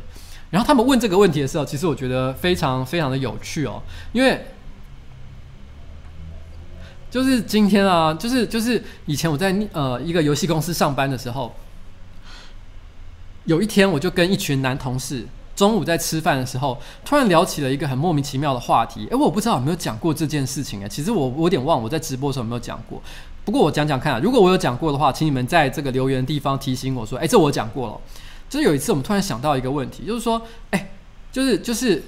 [0.50, 3.82] 然后他们问这个问题的时候，其实我觉得非常非常的有趣哦，
[4.12, 4.46] 因为
[7.10, 11.54] 就是今天啊，就是就是以前我在呃一个游戏公司上班的时候，
[13.44, 19.06] 有一天我就跟一群男同事中午在吃饭的时候，突然聊起了一个很莫名其妙的话题。
[19.10, 23.02] 诶，我不知道有没有讲过这件事情哎，其实我我有点忘我在直播的时候有没有讲过。
[23.44, 28.00] 不过我讲讲看，如果我有讲过的话，请你们在这个留言地方提醒我说，诶，这我讲过了。
[28.48, 30.90] 就是有一次，我们突然想到一个问题，就是说，哎、
[31.30, 32.02] 就是就是，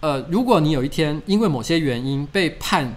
[0.00, 2.94] 呃，如果你有一天因为某些原因被判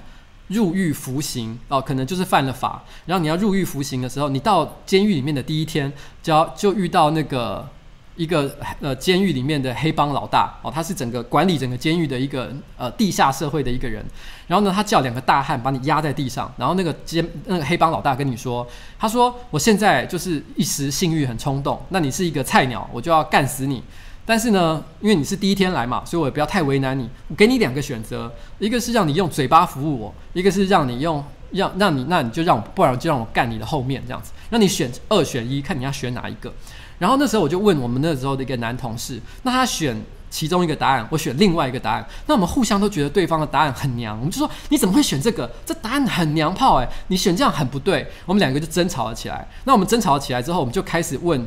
[0.50, 7.68] 入狱服刑，哦，可能就是犯了法，然后你要入狱服刑的时候，你到监狱里面的第一天，就要就遇到那个
[8.16, 14.04] 一个呃监狱里面的黑帮老大，哦，他是整个管理整个监狱的一个呃地下社会的一个人。
[14.48, 18.66] 然后呢，他叫两个大汉把你压在地上，然后那个监那个黑帮老大跟你说，
[18.98, 23.84] 他说我现在就是一时性欲很冲动，那你是一个菜鸟，我就要干死你。
[24.28, 27.08] 但是呢，因为你是第一天来嘛，所以我也不要太为难你。
[27.28, 36.52] 我给你两个选择，一个是让你用嘴巴服务我，一个是让你用让让你那你就让我，不然就让我干你的后面这样子，让你选二选一，看你要选哪一个。
[36.98, 39.96] 然后那时候我就问我们那时候的一个男同事，那他选。
[40.28, 45.50] 其中一个答案，我选另外一个答案，那我们互相都觉得对方的答案很娘，我们就说你怎么会选这个？
[45.66, 48.06] 这答案很娘炮诶，你选这样很不对。
[48.26, 49.48] 我们两个就争吵了起来。
[49.64, 51.46] 那我们争吵起来之后，我们就开始问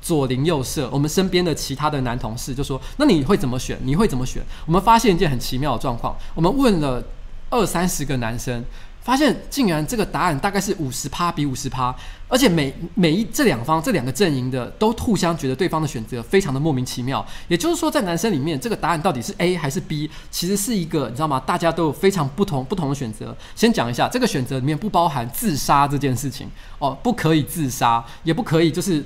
[0.00, 3.76] 左邻右舍，我们身边的其他的男同事就说：那你会怎么选？
[3.82, 4.40] 你会怎么选？
[4.66, 7.02] 我们发现一件很奇妙的状况，我们问了
[7.50, 8.64] 二三十个男生。
[9.02, 11.92] 发现竟然这个答案大概是五十趴比五十趴，
[12.28, 17.24] 而且每每一这两方这两个阵营的都互相觉得对方的选择非常的莫名其妙。
[17.48, 21.40] 也就是说，在男生里面，这个答案到底是 A 还是 B，其实是一个你知道吗？
[21.44, 23.36] 大家都有非常不同不同的选择。
[23.56, 29.04] 先讲一下，这个选择里面不包含自杀这件事情哦，不可以自杀，也不可以就是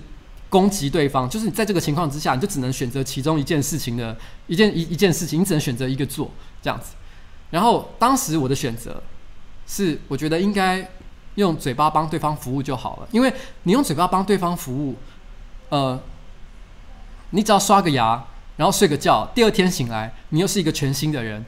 [0.51, 4.15] 攻击对方，就是你在这个情况之下，你就只能选择其中一件事情的
[4.47, 6.31] 一件一一件事情，你只能选择一个做
[6.61, 6.89] 这样子。
[7.49, 9.03] 然后当时我的选择。
[9.67, 10.89] 是，我觉得应该
[11.35, 13.33] 用嘴巴帮对方服务就好了，因为
[13.65, 14.95] 你用嘴巴帮对方服务，
[15.69, 16.01] 呃，
[17.31, 18.25] 你只要刷个牙，
[18.57, 21.45] 然后睡个觉，第二天醒来，你又是一个全新的人，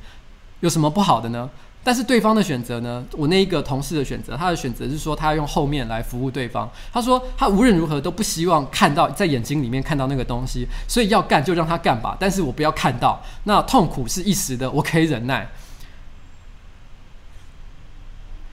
[0.60, 1.48] 有什么不好的呢？
[1.84, 3.02] 但是对方的选择呢？
[3.12, 6.68] 我那一个同事的选择，他的选择是说他要用后面来服务对方。
[6.92, 13.22] 他说他无论如何都不希望看到在眼睛里面看到那个东西，所以要干就让他干吧，但是我不要看到。
[13.44, 15.48] 那痛苦是一时的，我可以忍耐。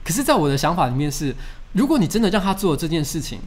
[0.06, 1.34] 可是，在我的想法里面是，
[1.72, 3.40] 如果你真的让他做这件事情，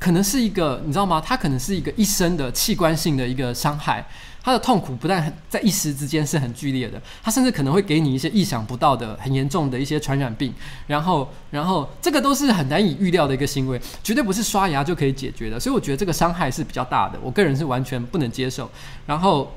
[0.00, 1.22] 可能是一个你知道吗？
[1.24, 4.04] 他可能是一个一生的器官性的一个伤害。
[4.42, 10.52] 他的痛苦不但在一时之间是很剧烈的，他甚至可能会给你一些意想不到的、很严重的一些传染病，
[10.86, 15.60] 然后，然后这个都是很难以预料的一个行为，绝对不是刷牙就可以解决的。
[15.60, 18.68] 所以我觉得这个伤害是比较大的，我个人是完全不能接受。
[19.06, 19.52] 然后，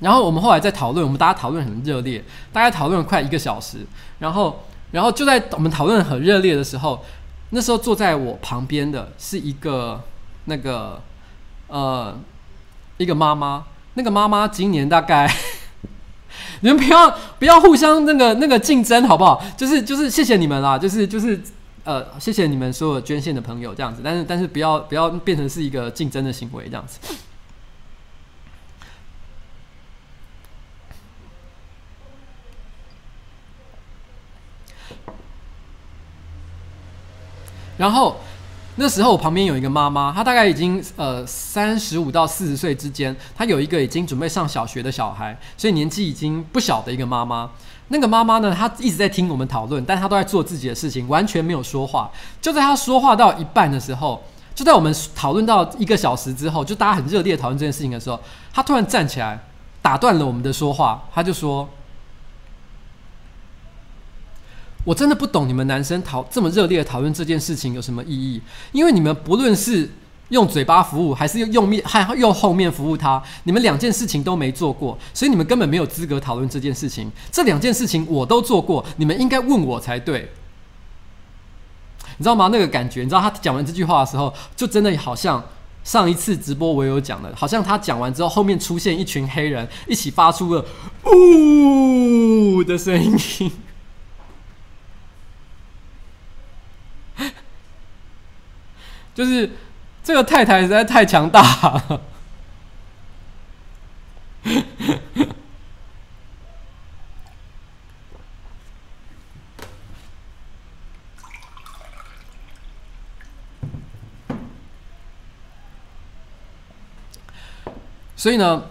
[0.00, 3.86] 然后我们后来在讨论，我们大家讨论很热烈，大概讨论了快一个小时。
[4.18, 7.04] 然后，然后就在我们讨论很热烈的时候，
[7.50, 10.02] 那时候坐在我旁边的是一个
[10.44, 11.02] 那个
[11.68, 12.18] 呃。
[13.00, 15.26] 一个妈妈，那个妈妈今年大概，
[16.60, 19.42] 你们不要不要互相那个那个竞争好不好？
[19.56, 21.40] 就是就是谢谢你们啦，就是就是
[21.84, 26.98] 呃谢谢你们所有捐献的朋友这样子，但是但是不要不要变成是一个竞争的行为这样子。
[37.80, 38.14] 然后。
[38.76, 47.50] 那时候我旁边有一个妈妈，她大概已经呃三十五到四十岁之间，她有一个已经准备上小学的小孩，所以年纪已经不小的一个妈妈。
[47.88, 52.10] 那个妈妈呢，她一直在听我们讨论，但她都在做自己的事情，完全没有说话。
[52.40, 54.22] 就在她说话到一半的时候，
[54.54, 58.18] 就在我们讨论到一个小时之后，就大家很热烈讨论这件事情的时候，
[58.54, 59.38] 她突然站起来，
[59.82, 61.68] 打断了我们的说话，她就说。
[64.84, 68.40] 我真的不懂你们男生讨这么热烈的讨论这件事情有什么意义？
[68.72, 69.90] 因为你们不论是
[70.30, 77.10] 用嘴巴服务，还是用面还用后面服务他，你们两件事情都没做过，所以你们根本没有资格讨论这件事情。
[77.30, 80.30] 这两件事情我都做过，你们应该问我才对。
[82.16, 82.48] 你知道吗？
[82.52, 85.42] 那个感觉，你知道他讲完这句话的时候，就真的好像
[85.84, 90.64] 上一次直播我有讲的，好像他讲完之后，后面出现一群黑人，一起发出了
[91.04, 93.50] “呜”的声音。
[99.20, 99.50] 就是
[100.02, 101.42] 这个太太实在太强大，
[118.16, 118.64] 所以呢，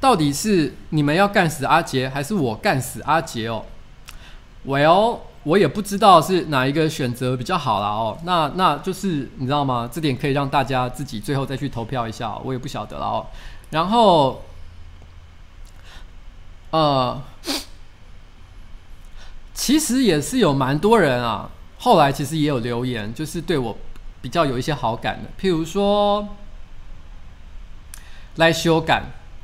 [0.00, 3.66] 到底是你们要干死阿杰，还是我干死阿杰哦
[4.66, 5.27] ？Well。
[5.48, 9.88] 我也不知道是哪一个选择比较好啦哦，那那就是你知道吗？
[9.90, 13.26] 这点可以让大家自己最后再去投票一下，我也不晓得了哦。
[13.70, 14.42] 然后，
[16.70, 17.22] 呃，
[19.54, 23.74] 其实也是有蛮多人啊，后来其实也有留言，就是对我
[24.20, 26.28] 比较有一些好感的，譬如说
[28.36, 29.02] 来修改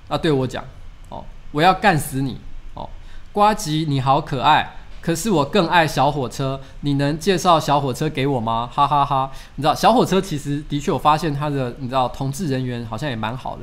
[0.09, 0.63] 啊，对我讲
[1.09, 2.39] 哦，我要干死你
[2.75, 2.91] 哦，
[3.33, 4.77] 瓜吉你好可爱。
[5.05, 8.67] 可是我更爱小火车，你能介绍小火车给我吗？
[8.73, 13.63] 哈哈哈，你知道小火车其实的确，我发现他的你知道同志人缘好像也蛮好的。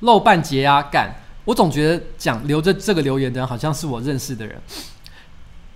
[0.00, 1.10] 漏半截啊，干！
[1.46, 4.60] 我总觉得讲留着这个留言的人好像是我认识的人。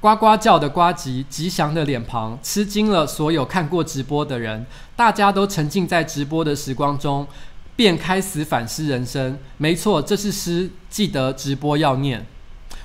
[0.03, 4.67] 呱呱叫的呱吉，吉祥的脸庞，吃惊了所有看过直播的人。
[4.95, 7.27] 大家都沉浸在直播的时光中，
[7.75, 9.39] 便开始反思人生。
[9.57, 12.27] 没错，这是诗，记得直播要念。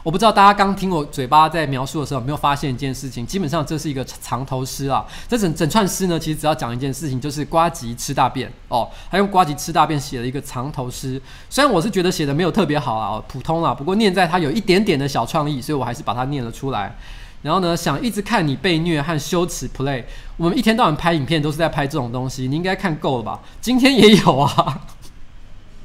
[0.04, 5.06] 我不知道大家刚听我嘴巴在描述的时候有没有发现一件事情，基本上这是一个藏头诗啊。
[5.28, 8.90] 这整整串诗呢，其实只要讲一件事情，就是呱吉吃大便哦。
[9.12, 11.22] 他用呱吉吃大便写了一个藏头诗，
[11.52, 16.96] 虽然我是觉得写的没有特别好啊，普通啊，不过念在他有一点点的小创意，所以我还是把它念了出来。
[17.44, 20.04] 然后呢，想一直看你被虐和羞耻 play，
[20.36, 23.40] 我们一天到晚拍影片都是在拍这种东西，你应该看够了吧？
[23.62, 24.82] 今天也有啊。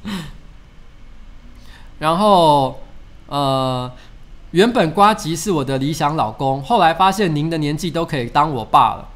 [2.01, 2.81] 然后。
[3.27, 3.91] 呃，
[4.53, 9.09] 原本瓜吉是我的理想老公，后来发现您的年纪都可以当我爸了。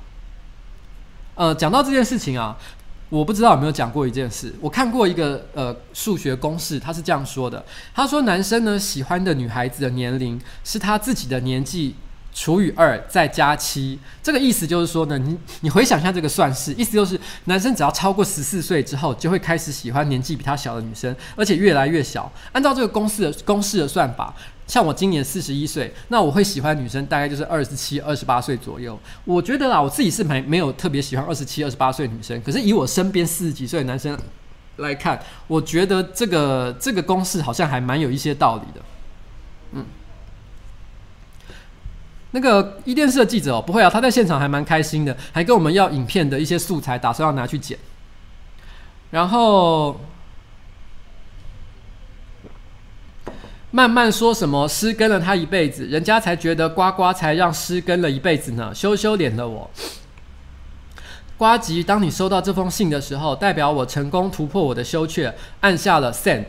[1.34, 2.56] 呃，讲到这件事情啊，
[3.08, 4.54] 我不知道有没有讲过一件事。
[4.61, 11.94] 我看过一个呃数学公式，他是这样说的：他说男生呢喜欢的女孩子的年龄是他自己的年纪。
[12.41, 22.32] 除以二再加七，这个意思就是说呢，你你回想一下这个算式，意思就是男生只要超过十四岁之后，就会开始喜欢年纪比他小的女生，而且越来越小。
[22.53, 24.34] 按照这个公式的公式的算法，
[24.66, 28.99] 像我今年四十一岁，那我会喜欢女生大概就是二十七、二十八岁左右。
[29.26, 34.18] 我觉得啦，我自己是没没有特别喜欢二十七、二十八岁女生，可是以我身边四十几岁的男生
[34.78, 38.80] 来看，我觉得这个这个公式好像还蛮有一些道理的。
[39.72, 39.84] 嗯，
[42.32, 47.78] 那个伊甸社记者哦，不会啊，他在现场还蛮开心的，还跟我们要影片的一些素材，打算要拿去剪。
[49.10, 50.00] 然后
[53.72, 59.68] 慢慢说什么诗跟了他一辈子，人家才觉得呱呱才让诗跟了一辈子呢，羞羞脸的我。
[61.36, 66.44] 呱吉，当你收到这封信的时候，代表我成功突破我的羞怯，按下了 send。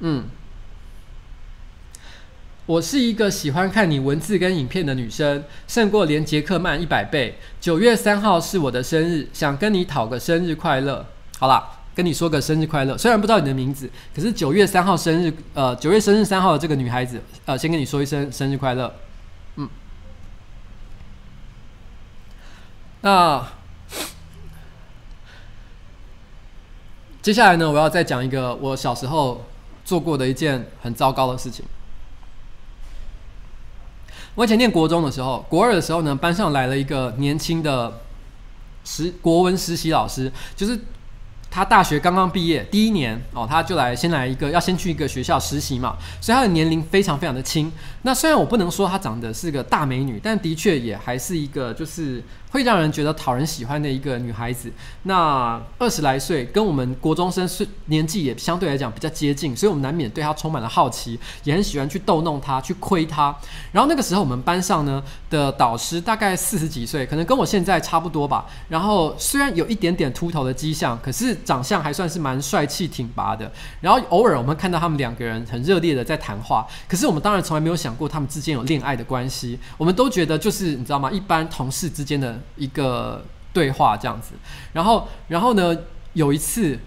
[0.00, 0.24] 嗯，
[2.66, 7.38] 我是一个喜欢看你文字跟影片的女生，胜过连杰克曼一百倍。
[7.60, 11.04] 九月三号是我的生日，想跟你讨个生日快乐。
[11.38, 11.62] 好啦，
[11.94, 12.96] 跟你说个生日快乐。
[12.96, 18.94] 虽然不知道你的名字，可是九月三号生日，呃，九月生日三号的这个女孩子，呃，先跟你说一声生日快乐。
[19.56, 19.68] 嗯。
[23.02, 23.46] 那
[27.20, 29.44] 接下来呢，我要再讲一个我小时候
[29.84, 31.62] 做过的一件很糟糕的事情。
[34.34, 38.00] 我以前念国中的时候，国二的时候呢，班上来了一个年轻的
[38.84, 40.78] 实国文实习老师，就是。
[41.54, 47.70] 他大学刚刚毕业第一年哦，他就来先来一个要先去一个学校实习嘛，所以他的年龄非常非常的轻。
[48.02, 54.70] 那虽然我不能说她长得是个大美女，但的确也还是一个就是会让人觉得讨人喜欢的一个女孩子。
[55.04, 63.34] 那二十来岁，跟我们国中生是年纪也相对来讲比较接近，所以我们难免对她充满了好奇，也很喜欢去逗弄她，去亏她。
[63.72, 68.44] 然后那个时候我们班上呢的导师大概四十几岁，可能跟我现在差不多吧。
[68.68, 71.34] 然后虽然有一点点秃头的迹象，可是。
[71.44, 81.10] 长相还算是蛮帅气挺拔的，然后偶尔我们看到他们两个人很热烈的在谈话，可是我们当然从来没有想过他们之间有恋爱的关系，我们都觉得就是你知道吗？
[81.10, 84.32] 一般同事之间的一个对话这样子。
[84.72, 85.76] 然后，然后呢，
[86.14, 86.78] 有一次，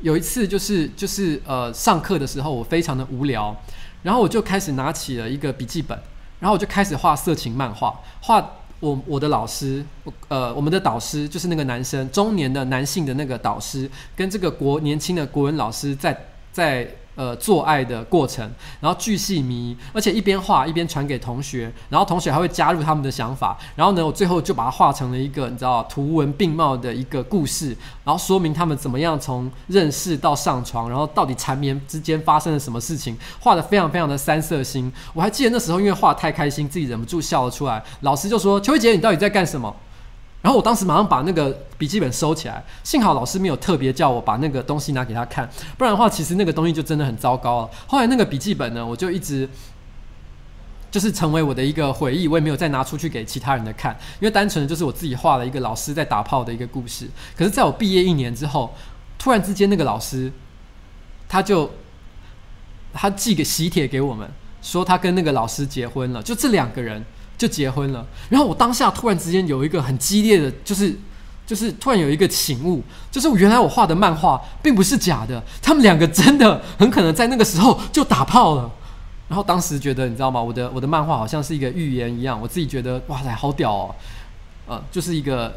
[0.00, 3.56] 有一次就是就是呃上课的时候，我非常的无聊，
[4.02, 5.96] 然后我就开始拿起了一个笔记本，
[6.40, 8.52] 然后我就开始画色情漫画，画。
[8.80, 9.84] 我我的老师，
[10.28, 16.16] 呃，我们的导师就是那个男生，中年的男性的那个导师，跟这个国年轻的国文老师在
[16.52, 16.88] 在。
[17.16, 18.48] 呃，做爱的过程，
[18.78, 34.92] 然后巨细靡遗，而且一边画一边传给同学，然后同学还会加入他们的想法，然后呢，我最后就把它画成了一个你知道图文并茂的一个故事，然后说明他们怎么样从认识到上床，然后到底缠绵之间发生了什么事情，画得非常非常的三色腥。
[35.14, 39.74] 我还记得那时候因为画太开心，自己忍不住笑了出来，老师就说：“邱慧杰，你到底在干什么？”
[40.42, 47.70] 然后我当时马上把那个笔记本收起来，幸好老师没有特别叫我把那个东西拿给他看，不然的话，其实那个东西就真的很糟糕了。
[47.88, 49.48] 后来那个笔记本呢，我就一直
[50.88, 57.08] 就是成为我的一个回忆，我也没有再拿出去给其他人的看，因为单纯的就是我自己画了一个老师在打炮的一个故事。
[57.36, 58.72] 可是在我毕业一年之后，
[59.18, 60.32] 突然之间那个老师
[61.28, 61.68] 他就
[62.92, 64.30] 他寄个喜帖给我们，
[64.62, 67.04] 说他跟那个老师结婚了，就这两个人。
[67.36, 70.96] 就结婚了，然后我当下突然之间有一个很激烈的，就是
[71.46, 78.70] 就是突然有一个醒悟，就是原来我画的漫画并不是假的，他们两个真的很可能在那个时候就打炮了。
[79.28, 80.40] 然后当时觉得，你知道吗？
[80.40, 83.94] 我的我的漫画好像是一个预言一样，我自己觉得哇塞，好屌哦，
[84.66, 85.54] 呃，就是一个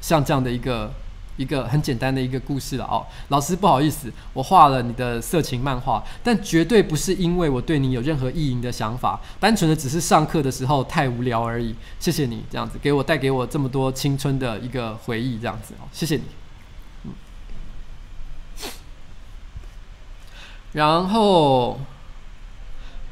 [0.00, 0.90] 像这样的一个。
[1.38, 11.74] 一个很简单的一个故事了哦，老师不好意思，我画了你的色情漫画，但绝对不是因为我对你有任何意淫的想法，单纯的只是上课的时候太无聊而已。
[12.00, 16.22] 谢谢你这样子给我带给我这么多青春的一个回忆，这样子哦，谢谢你。
[17.04, 17.12] 嗯，
[20.72, 21.78] 然后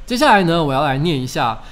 [0.05, 1.63] 接下来呢，我要来念一下，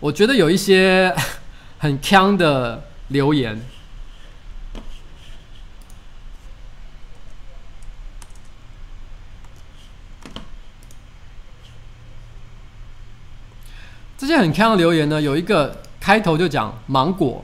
[0.00, 1.14] 我觉得有一些
[1.78, 3.60] 很锵的留言。
[14.20, 17.42] 这些很锵的留言呢，有一个开头就讲芒果。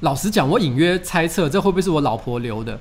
[0.00, 2.80] 老实讲，我隐约猜测这会不会是我老婆留的？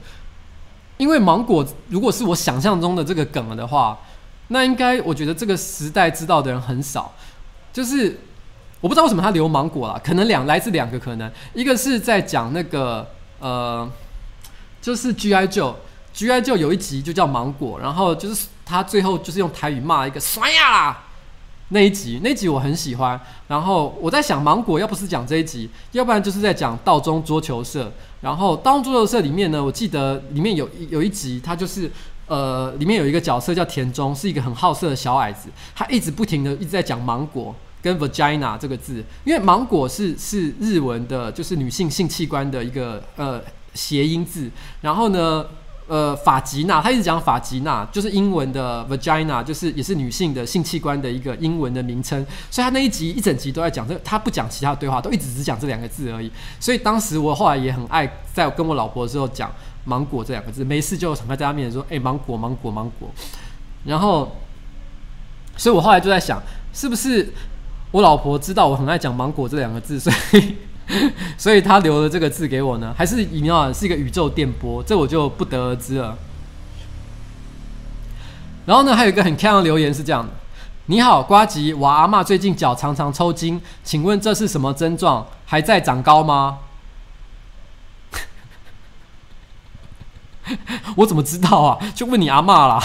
[0.97, 3.99] 因为芒果如果是我想象中的这个梗的话，
[4.47, 7.13] 那应该我觉得这个时代知道的人很少。
[7.71, 8.19] 就是
[8.79, 13.87] 我不知道为什么他留芒果啦，可能两来自两个可能，一个是在讲那个呃，
[14.81, 15.47] 就是 G.I.
[15.47, 16.41] Joe，G.I.
[16.41, 20.97] Joe 有一集就叫芒果，然后就是他最后就是用台语骂一个酸呀。
[21.73, 23.19] 那一集，那一集我很喜欢。
[23.47, 27.91] 然后我在想，芒果要不是讲这一集，要不然就是在讲道中桌球社。
[28.21, 31.89] 然后道中桌球社里面呢，我记得里面有有一集，他就是
[32.27, 35.49] 呃，里面有一个角色叫田中，是一个很好色的小矮子。
[35.73, 43.41] 他一直不停的一直在讲芒果跟 vagina 这个字，因为芒果是是日文的，就是女性性器官的一个呃
[43.73, 44.51] 谐音字。
[44.81, 45.45] 然后呢。
[45.91, 52.25] 呃，法吉娜，他一直讲法吉娜，就是英文的 vagina，就是也是女性的性器官的一个英文的名称。
[52.49, 56.31] 所以他那一集一整集都在讲这，他不讲其他的对话，都一直只讲这两个字而已。
[56.61, 59.51] 所以当时我后来也很爱在跟我老婆的时候讲
[59.83, 63.09] 芒果这两个字，没事就常在她面前说，哎、芒果，芒果，芒果。
[63.83, 64.31] 然后，
[65.57, 67.33] 所以我后来就在想，是不是
[67.91, 70.55] 我老婆知道我很爱讲芒果这两个字，所以。
[71.37, 74.83] 所以他留了这个字给我呢，还是你知道是一个宇宙电波？
[74.83, 76.17] 这我就不得而知了。
[78.65, 80.31] 然后呢，还有一个很漂亮的留言是这样的：
[80.87, 85.25] 你好，瓜吉，我阿妈最近脚常常抽筋，请问这是什么症状？
[85.45, 86.59] 还在长高吗？
[90.97, 91.79] 我怎么知道啊？
[91.95, 92.83] 就问你阿妈啦。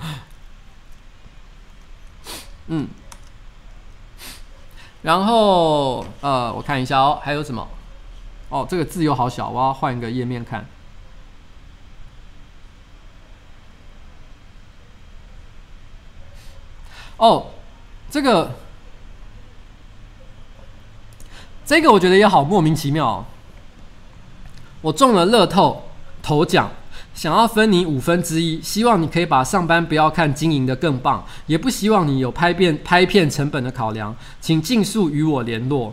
[2.66, 2.88] 嗯。
[5.08, 7.66] 然后，呃，我看一下哦，还有什么？
[8.50, 10.66] 哦，这个字又好小，我要换一个页面看。
[17.16, 17.46] 哦，
[18.10, 18.50] 这个，
[21.64, 23.24] 这个我觉得也好莫名其妙哦。
[24.82, 25.84] 我中了乐透
[26.22, 26.70] 头奖。
[27.18, 35.92] 想要分你五分之一，希望你可以把上班不要看，经营的更棒，也不希望你有拍片拍片成本的考量，请尽速与我联络。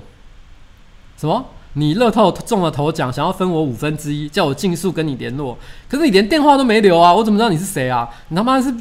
[1.18, 1.44] 什么？
[1.74, 5.58] 你乐透中了头奖，想要分我五分之一，叫我尽速跟你联络。
[5.90, 8.08] 可是你连电话都没留啊，我怎么知道你是谁啊？
[8.28, 8.72] 你他妈是，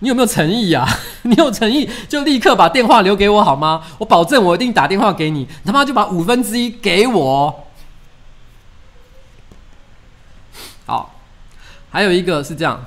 [0.00, 0.86] 你有没有诚意啊？
[1.24, 3.82] 你有诚意就立刻把电话留给我好吗？
[3.96, 5.38] 我保证我一定打电话给你。
[5.38, 7.64] 你他妈就把五分之一给我。
[10.84, 11.10] 好。
[11.94, 12.84] 还有一个是这样，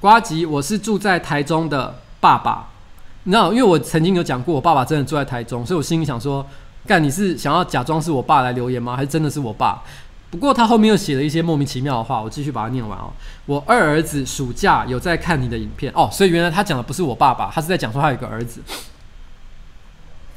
[0.00, 2.66] 瓜吉，我是住在台中的爸爸，
[3.22, 6.44] 你知道，因为我曾经有讲过，我爸爸真的住在台中，所以我心里想说，
[6.84, 8.96] 干，你是想要假装是我爸来留言吗？
[8.96, 9.84] 还是真的是我爸？
[10.32, 13.12] 不过他后面又写了一些莫名其妙的话，我继续把它念完哦。
[13.46, 18.60] 我二儿子暑假有在看你的影片哦，所以原来他讲的不是我爸爸，他是在讲说他有个儿子。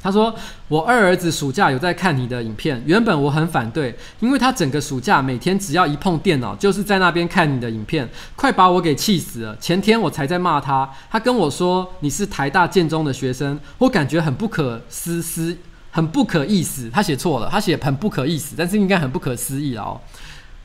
[0.01, 0.33] 他说
[0.69, 9.55] ：“我二儿子暑假有在看你的影片，原本我很反对，因为他整个暑假每天只要一碰电脑，就是在那边看你的影片，快把我给气死了。
[9.57, 15.57] 前天我才在骂他，他跟我说你是台大建中的学生，我感觉很不可思思，
[15.91, 16.89] 很不可意思。
[16.89, 19.99] 他写错了，他写很不可意思，但是应该很不可思议了哦。”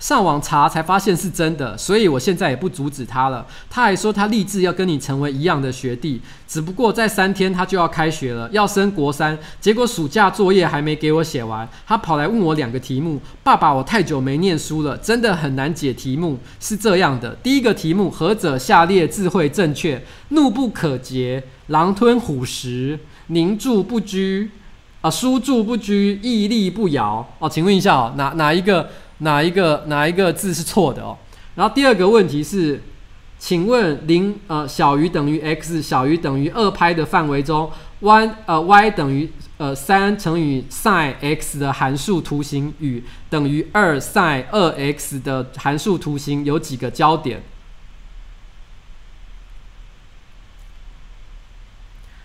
[0.03, 3.47] 上网查才发现是真的，所以我现在也不阻止他了。
[3.71, 13.21] 他还说他立志要跟你成为一样的学弟，只不过在三天他就要开学了，要升国三，结果暑假作业还没给我写完，他跑来问我两个题目。
[13.45, 16.37] 爸爸，我太久没念书了，真的很难解题目。
[16.59, 20.05] 是这样的，第一个题目：何者下列字汇正确？
[20.31, 22.99] 怒不可遏，狼吞虎食，
[23.29, 24.51] 凝住不居，
[25.01, 27.25] 啊，书住不居，屹立不摇。
[27.39, 28.91] 哦，请问一下哦，哪哪一个？
[29.23, 31.17] 哪一个哪一个字是错的哦？
[31.55, 32.81] 然后第二个问题是，
[33.39, 37.71] 请问零呃小于等于 x 小于等于二派的范围中
[38.01, 47.43] ，y 呃 y 等于呃三乘以 sin x 的函数图形与等于二 sin 二 x 的函数图形有几个交点？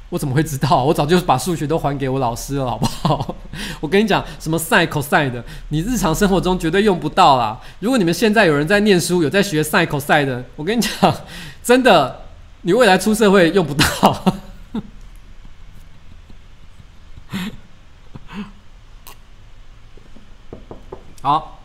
[0.09, 0.85] 我怎么会知道？
[0.85, 3.35] 我早就把数学都还给我老师了，好不好？
[3.81, 7.59] 我跟你讲，什么 sin、cos 的，你日常生活中绝对用不到啦。
[7.79, 11.13] 如果你们现在有人在念书，有在学 sin、cos 的，我跟你讲，
[11.61, 12.21] 真的，
[12.61, 14.23] 你未来出社会用不到。
[21.21, 21.59] 好，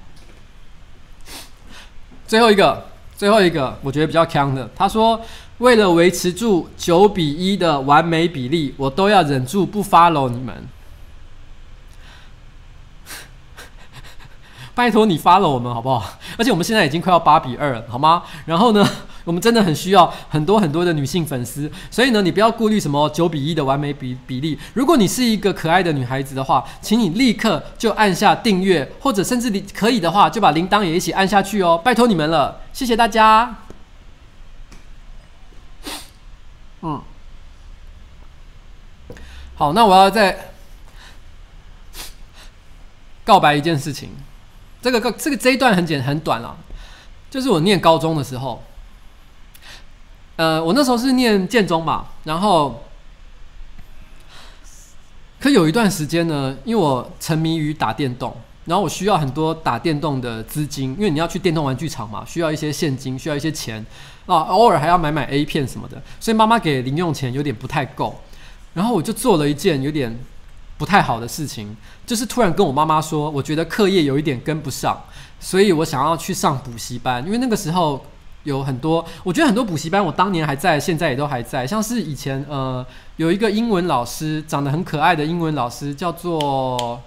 [2.26, 2.86] 最后一个，
[3.16, 5.20] 最后一个，我觉得比较强的，他说。
[5.62, 10.52] 为了维持住九比一的完美比例，我都要忍住不 follow 你们。
[14.74, 16.18] 拜托你 follow 我们好不好？
[16.36, 18.24] 而且我们现在已经快要八比二了，好吗？
[18.44, 18.84] 然后呢，
[19.22, 24.58] 我们真的很需要很多很多的女性粉丝，所以呢，你不要顾虑什么九比一的完美比比例。
[24.74, 31.80] 如果你是一个可爱的女孩子的话，请你立刻就按下订阅，或者甚至你可以的话，就把铃铛也一起按下去哦。
[31.84, 33.54] 拜托你们了，谢谢大家。
[36.82, 37.00] 嗯，
[39.54, 40.52] 好，那我要再
[43.24, 44.10] 告白一件事情。
[44.82, 46.56] 这个这个这一段很简很短了，
[47.30, 48.64] 就是我念高中的时候，
[50.36, 52.84] 呃，我那时候是念建中嘛，然后，
[55.38, 58.36] 可有一段时间呢，因为我沉迷于打电动。
[58.64, 63.84] 然后我需要很多打电动的资金，因为你要去电动玩具厂嘛，需要一些现金，需要一些钱
[64.26, 68.20] 啊，偶尔还要买买 A 片什么的，所以妈妈给零用钱有点不太够。
[68.74, 70.18] 然后我就做了一件有点
[70.78, 74.98] 不太好的事情，就是突然跟我妈妈说，我觉得课业有一点跟不上，
[75.38, 77.24] 所以我想要去上补习班。
[77.26, 78.04] 因为那个时候
[78.44, 81.66] 有很多，我觉得很多补习班，我当年还在，现在也都还在。
[81.66, 82.84] 像是以前呃，
[83.16, 87.00] 有一个英文老师，长得很可爱的英文老师，叫做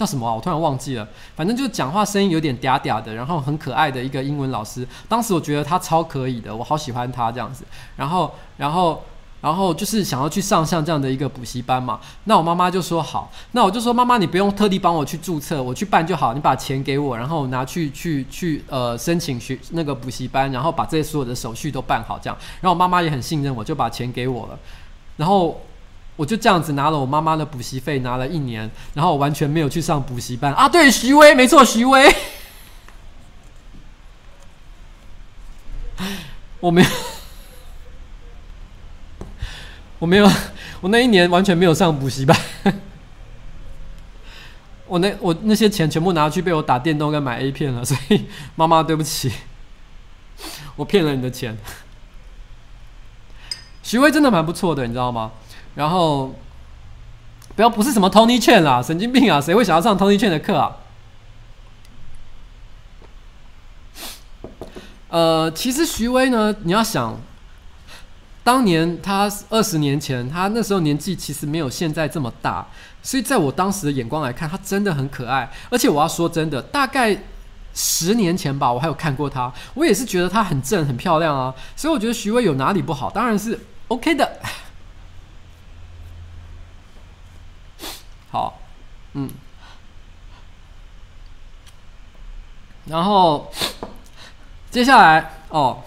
[0.00, 0.34] 叫什么啊？
[0.34, 1.06] 我突然忘记了。
[1.36, 4.86] 反正就是讲话声音有点嗲嗲的，然后很可爱的一个英文老师。
[5.08, 7.64] 当时我觉得他超可以的，我好喜欢他这样子。
[7.96, 9.02] 然后，然后。
[9.42, 24.58] 然后就是想要去上像这样的一个补习班嘛，那我妈妈就说好，那我就说妈妈你不用特地帮我去注册，我去办就好，你把钱给我，然后拿去去去呃申请学那个补习班，然后把这些所有的手续都办好这样，然后我妈妈也很信任我，就把钱给我了，
[25.16, 25.58] 然后
[26.20, 32.14] 我就这样子拿了我妈妈的补习费，拿了一年，然后我完全没有去上补习班啊，对，徐威，没错，徐威，
[36.60, 36.88] 我没有。
[39.98, 40.30] 我没有，
[40.82, 42.36] 我那一年完全没有上补习班。
[44.88, 49.32] 我那我那些钱全部拿去被我打电动跟买 A 片了，所以妈妈对不起，
[50.76, 51.56] 我骗了你的钱。
[53.82, 55.32] 徐威真的蛮不错的，你知道吗？
[55.74, 56.34] 然后
[57.56, 59.40] 不要不是什么 Tony Chen 啦，神经病啊！
[59.40, 60.76] 谁会想要上 Tony Chen 的课啊？
[65.08, 67.20] 呃，其实徐威呢，你要想。
[68.42, 72.66] 当年他二十年前，他那时候年纪其实没有现在这么大，
[73.02, 75.48] 所以在我当时的眼光来看，他真的很可爱。
[75.68, 77.16] 而且我要说真的，大概
[77.74, 81.54] 十年前吧，我还有看过他，我也是觉得他很正、很漂亮啊。
[81.76, 83.10] 所以我觉得徐威有哪里不好？
[83.10, 84.40] 当然是 OK 的。
[88.30, 88.58] 好，
[89.14, 89.28] 嗯，
[92.86, 93.50] 然后
[94.70, 95.82] 接下来哦。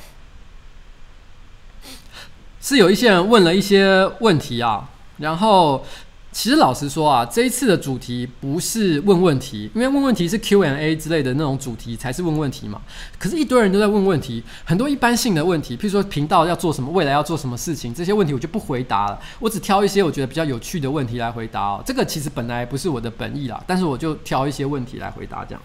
[2.66, 4.88] 是有一些人问了一些问题啊，
[5.18, 5.86] 然后
[6.34, 12.82] 其实老实说啊，这一次的主题不是问问题，因为问问题是 Q&A 之类的那种主题才是问问题嘛。
[13.20, 19.20] 可是，一堆人都在问问题，很多一般性的问题，譬如说频道要做什么，未来要做什么事情，这些问题我就不回答了。
[19.40, 21.84] 我只挑一些我觉得比较有趣的问题来回答哦。
[21.86, 25.62] 这个其实本来不是我的本意啦，但是我就挑一些问题来回答这样。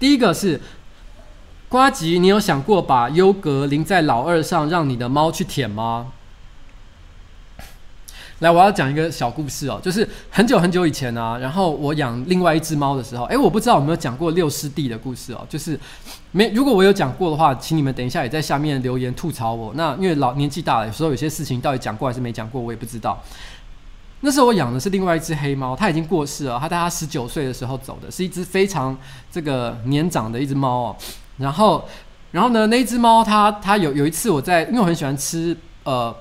[0.00, 0.60] 第一个是。
[1.66, 6.12] 瓜吉，你有想过把优格淋在老二上，让你的猫去舔吗？
[8.44, 15.80] 来，我要讲一个小故事哦，就是很久很久以前啊，然后我养另外一只猫的时候，诶，我不知道有没有讲过六师弟的故事哦，就是
[16.32, 19.72] 没，如果我有讲过的话，请你们等一下也在下面留言吐槽我。
[19.74, 23.18] 那因为老年纪大了，有时候有些事情到底讲过还是没讲过，我也不知道。
[24.20, 28.94] 那时候我养的是另外一只黑猫，它已经过世了，它在它十九岁的时候走的，是一只非常
[29.32, 30.96] 这个年长的一只猫哦。
[31.38, 31.82] 然后，
[32.32, 32.66] 然后呢？
[32.66, 36.14] 那只猫，它它有有一次我在，因为我很喜欢吃呃，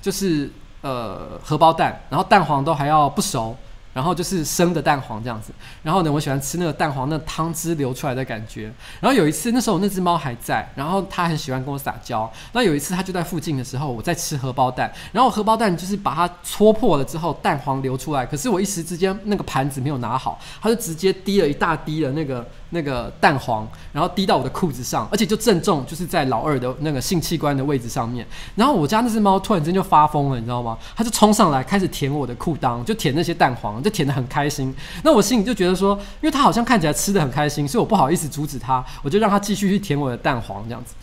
[0.00, 0.50] 就是
[0.82, 3.56] 呃荷包蛋，然后蛋黄都还要不熟。
[3.92, 5.52] 然后就是生的蛋黄这样子，
[5.82, 8.72] 然后呢，我喜欢吃那个蛋黄那汤汁流出来的感觉。
[9.00, 12.30] 然后有一次，那时候我那只猫还在，然后它很喜欢跟我撒娇。
[12.52, 18.24] 那有一次，它就在附近的时候，我在吃荷包蛋，然后荷包蛋就是把它戳破了之后，蛋黄流出来。
[18.24, 28.26] 可是我一时之间那个盘子没有拿好，它就直接滴了一大滴的那个那个蛋黄，然后滴到我的裤子上，而且就正中就是在老二的那个性器官的位置上面。
[28.54, 30.78] 然后我家那只猫突然间就发疯了，你知道吗？
[30.94, 33.70] 它就冲上来开始舔我的裤裆，就舔那些蛋黄。
[33.80, 40.94] 就舔得很开心，那我心里就觉得说，因为它好像看起来吃得很开心，所以我不好意思阻止它，我就让它继续去舔我的蛋黄，这样子。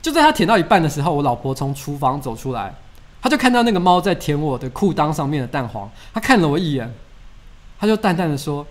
[0.00, 2.74] 就在它舔到一半的时候，我老婆从厨房走出来，
[3.20, 6.90] 她就看到那个猫在舔我的裤裆上面的蛋黄，她看了我一眼，
[7.78, 8.66] 她就淡淡的说：“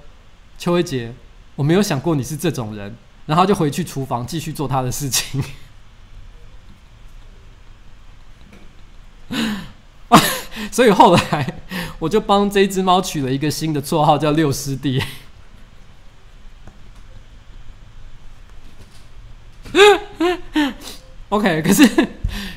[0.58, 1.14] 邱威杰，
[1.56, 2.96] 我没有想过你是这种人。”
[3.26, 5.44] 然后就回去厨房继续做他的事情。
[10.72, 11.56] 所以后来
[11.98, 15.02] 我就帮这只猫取了一个新的绰号，叫六师弟。
[21.30, 21.88] OK，可是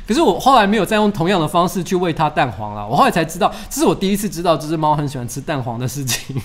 [0.07, 2.87] 可是我后来没有再用同样的方式去喂它蛋黄了。
[2.87, 6.41] 我后来才知道，这是我第一次知道这只猫很喜欢吃蛋黄的事情。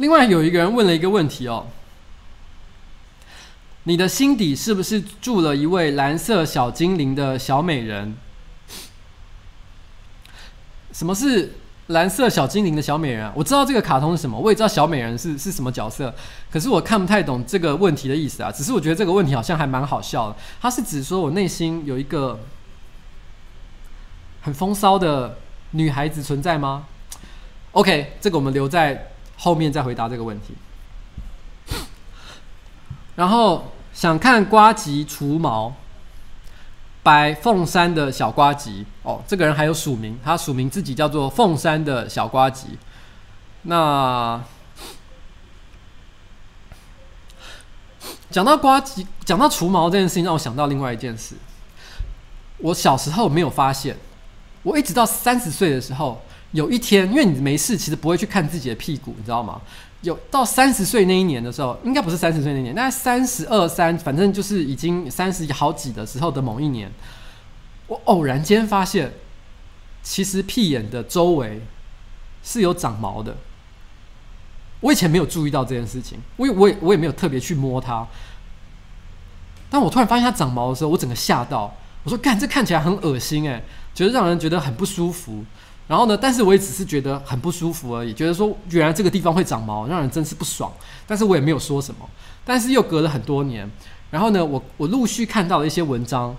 [0.00, 1.66] 另外有一个人问了一个问题哦。
[3.84, 8.16] 你的心底是不是住了一位蓝色小精灵的小美人？
[10.90, 11.52] 什么是
[11.88, 13.32] 蓝色小精灵的小美人啊？
[13.36, 16.14] 我知道这个卡通是什么，我也知道小美人是是什么角色，
[16.50, 18.50] 可是我看不太懂这个问题的意思啊。
[18.50, 20.36] 只是我觉得这个问题好像还蛮好笑的。
[20.62, 22.40] 它是指说我内心有一个
[24.40, 25.36] 很风骚的
[25.72, 26.86] 女孩子存在吗
[27.72, 29.10] ？OK，这个我们留在
[29.40, 30.54] 后面再回答这个问题。
[33.16, 35.74] 然后想看瓜吉除毛，
[37.02, 42.78] 白凤山的小瓜吉哦，这个人还有署名，他署名自己叫做凤山的小瓜吉。
[43.62, 44.40] 那
[48.30, 51.34] 讲到瓜吉，讲到除毛这件事情，让我想到另外一件事。
[52.58, 53.96] 我小时候没有发现，
[54.62, 56.22] 我一直到三十岁的时候，
[56.52, 59.60] 有一天，因为你没事，其实不会去看自己的屁股，你知道吗？
[60.02, 66.90] 有到三十岁那一年的时候，应该不是三十岁那年，大概三十二三，反正就是已经三十好几的时候的某一年，
[67.86, 69.12] 我偶然间发现，
[70.02, 71.60] 其实屁眼的周围
[72.42, 73.36] 是有长毛的。
[74.80, 78.06] 我以前没有注意到这件事情，我也我也我也没有特别去摸它。
[79.68, 83.62] 当我突然发现它长毛的时候，我整个吓到，我说：“干，这看起来很恶心诶，
[83.94, 85.44] 觉得让人觉得很不舒服。”
[85.90, 90.70] 然后呢，但是我也只是觉得很不舒服而已，觉得说原来这个地方会长毛，让人真是不爽。
[91.04, 92.08] 但是我也没有说什么。
[92.44, 93.68] 但是又隔了很多年，
[94.08, 96.30] 然后呢，我我陆续看到了一些文章，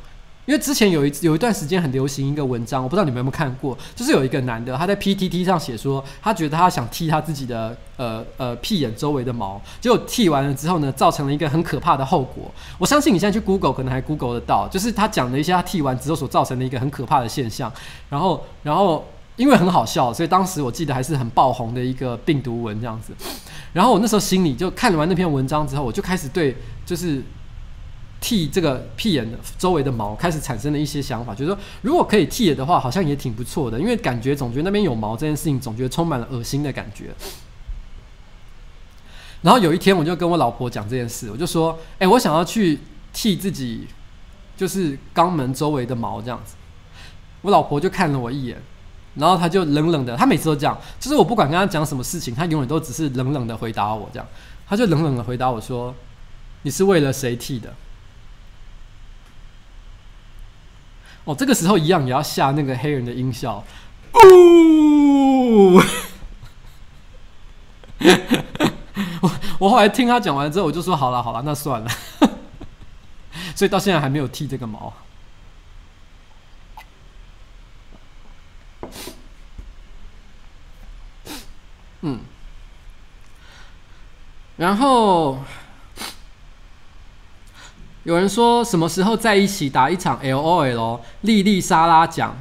[0.46, 12.50] 因为之前有一有一段时间很流行一个文章，我不知道你们有没有看过，就是有一个男的他在 PTT 上写说，他觉得他想剃他自己的呃呃屁眼周围的毛，结果剃完了之后呢，造成了一个很可怕的后果。
[12.80, 17.70] 我相信你现在去 Google 可能还 Google 得到，就是他讲了一些他剃完之后所造成的一个很可怕的现象，
[18.10, 19.04] 然后然后。
[19.38, 23.14] 因为很好笑，所以当时我记得还是很爆红的一个病毒文这样子。
[23.74, 26.56] 然后我那时候心里就看完那篇文章之后，我就开始对
[26.86, 27.24] 就是
[28.20, 33.80] 剃这个屁眼的周围的毛开始产生了一些想法，就是说如果可以剃的话，好像也挺不错的。
[33.80, 37.12] 因为感觉总觉得那边有毛这件事情，总觉得充满了恶心的感觉。
[39.42, 42.78] 然后有一天，我就跟我老婆讲这件事，我就说：“哎，我想要去
[43.12, 43.88] 剃自己
[44.56, 46.56] 就是肛门周围的毛这样子。”
[47.42, 48.62] 我老婆就看了我一眼。
[49.16, 54.28] 然后他就冷冷的，他每次都这样，就是我不管跟他讲什么事情，他永远都只是冷冷的回答我这样。
[54.68, 55.94] 他就冷冷的回答我说
[56.64, 57.74] ：“你是为了谁剃的？”
[61.26, 63.64] 哦，这个时候一样也要下那个黑人的音效。
[64.14, 65.76] 呜！
[69.22, 71.92] 我我后来听他讲完之后，我就说：“好了好了，那算了。”
[73.56, 74.94] 所以到现在还没有剃这个毛。
[82.02, 82.20] 嗯，
[84.58, 85.38] 然后
[88.04, 91.00] 有人说什么时候在一起打一场 LOL？
[91.22, 92.36] 莉莉莎拉讲，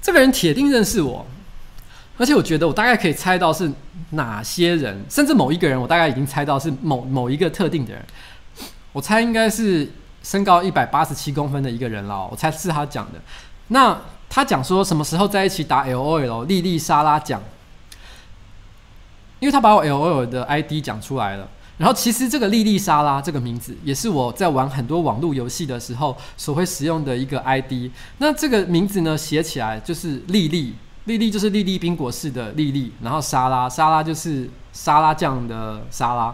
[0.00, 1.24] 这个人铁定认识我，
[2.18, 3.70] 而且我觉得我大概可以猜到是
[4.10, 8.04] 哪些人，甚至某一个人，我大概已经猜到是某某一个特定的人。
[8.92, 9.88] 我猜应该是
[10.24, 13.20] 身高一百八十七公分的一个人了，我猜是他讲的。
[13.68, 13.96] 那
[14.28, 16.46] 他讲说什么时候在一起打 LOL？
[16.46, 17.40] 莉莉莎拉讲。
[19.42, 27.90] 因为他把我 LOL 的 ID 讲出来了，然后其实这个莉莉莎拉这个名字也是我在玩很多网络游戏的时候所会使用的一个 ID。
[28.18, 30.74] 那这个名字呢，写起来就是莉莉，
[31.06, 36.32] 莉莉就是莉莉冰果式的莉莉，然后莎拉，莎拉就是沙拉酱的沙拉。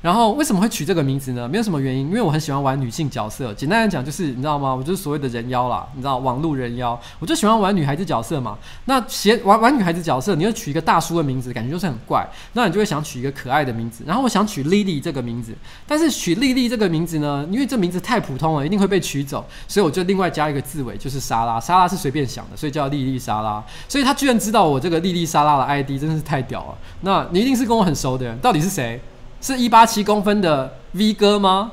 [0.00, 1.48] 然后为什么会取这个名字呢？
[1.48, 3.52] 没有什么原因，因为我很喜欢玩女性角色。
[3.54, 4.72] 简单来讲，就是你知道吗？
[4.72, 8.56] 我就是所谓的人妖啦，你知道网路人妖，我就喜欢玩女孩子角色嘛。
[8.84, 12.24] 那写玩玩女孩子角色，你要取一个大叔的名字，感觉就是很怪。
[12.52, 14.04] 那你就会想取一个可爱的名字。
[14.06, 15.52] 然后我想取 Lily 这个名字，
[15.84, 21.58] 但是取 Lily 这个名字呢，因为这名字太普通了，一定会被取走，所以我就另外加一个字尾，就是莎拉。
[21.58, 23.60] 莎拉是随便想的，所以叫莉莉莎拉。
[23.88, 26.78] 所以他居然知道我这个莉莉莎拉的 ID，真的是太屌了。
[27.00, 29.00] 那你一定是跟我很熟的人，到底是谁？
[29.40, 31.72] 是一八七公分的 V 哥吗？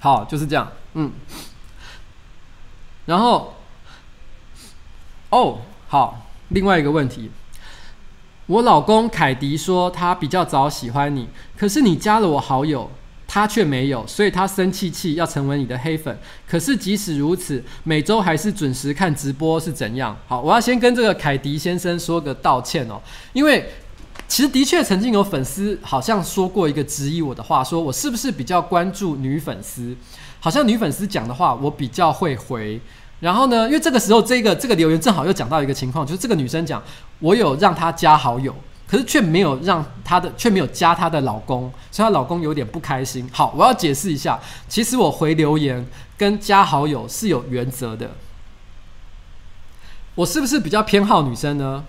[0.00, 0.70] 好，就是这样。
[0.94, 1.12] 嗯，
[3.06, 3.54] 然后，
[5.30, 7.30] 哦，好，另外一个问题，
[8.46, 12.90] 我老公凯迪说他比较早喜欢你，可是你加了我好友，
[13.26, 16.18] 他却没有，所以他生气气要成为你的黑粉。
[16.46, 20.16] 可是即使如此，每周还是准时看直播是怎样？
[20.26, 23.00] 好，我要先跟这个凯迪先生说个道歉哦，
[23.32, 23.72] 因为。
[24.26, 29.96] 其实的确曾经有粉丝好像说过一个质疑我的话，说我是不是比较关注女粉丝？
[30.40, 32.80] 好像女粉丝讲的话我比较会回。
[33.20, 36.82] 然后呢，因为这个时候这个这个留言正好又讲到一个情况，就是这个女生讲
[37.20, 38.54] 我有让她加好友，
[38.86, 43.28] 可是却没有让她的却没有加她的老公，所以她老公有点不开心。
[43.32, 45.86] 好，我要解释一下，其实我回留言
[46.18, 48.10] 跟加好友是有原则的。
[50.16, 51.84] 我是不是比较偏好女生呢？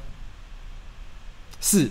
[1.60, 1.90] 是。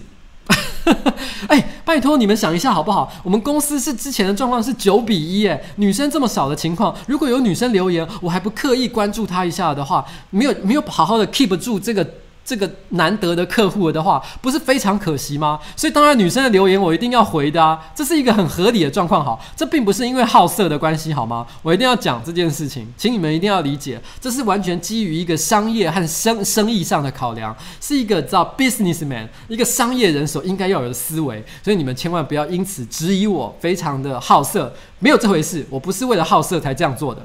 [1.49, 3.11] 哎、拜托你们想一下好不好？
[3.23, 12.07] 我们公司是之前的状况是九比一，哎，女生这么少的情况，如果有女生留言，我还不刻意关注她一下的话，没有没有好好的 keep 住这个
[12.45, 15.59] 这个难得的客户的话，不是非常可惜吗？
[15.75, 19.25] 所以当然女生的留言我一定要回的啊，这是一个很合理的状况。
[19.25, 21.47] 好，这并不是因为好色的关系，好吗？
[21.63, 31.43] 我一定要讲这件事情，请你们一定要理解，这是完全基于一个商业和生生意上的考量，是一个叫 businessman 一个商业人所应该要有的思维。
[31.63, 37.25] 所以你们千万不要因此质疑我非常的好色，没有这回事，我不是为了好色才这样做的。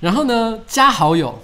[0.00, 1.38] 然后呢，加好友。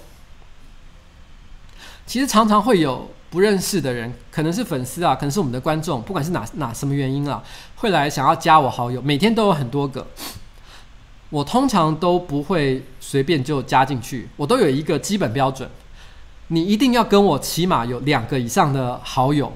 [2.07, 7.43] 其实常常会有不认识的人，可能是粉丝啊，可能是我们的观众，不管是哪哪什么原因啊，
[7.77, 9.03] 会来想要加我好友。
[9.03, 10.07] 每天都有很多个，
[11.31, 15.69] 我通常都不会随便就加进去，我都有一个基本标准，
[16.49, 19.53] 你一定要跟我起码有两个以上的好友。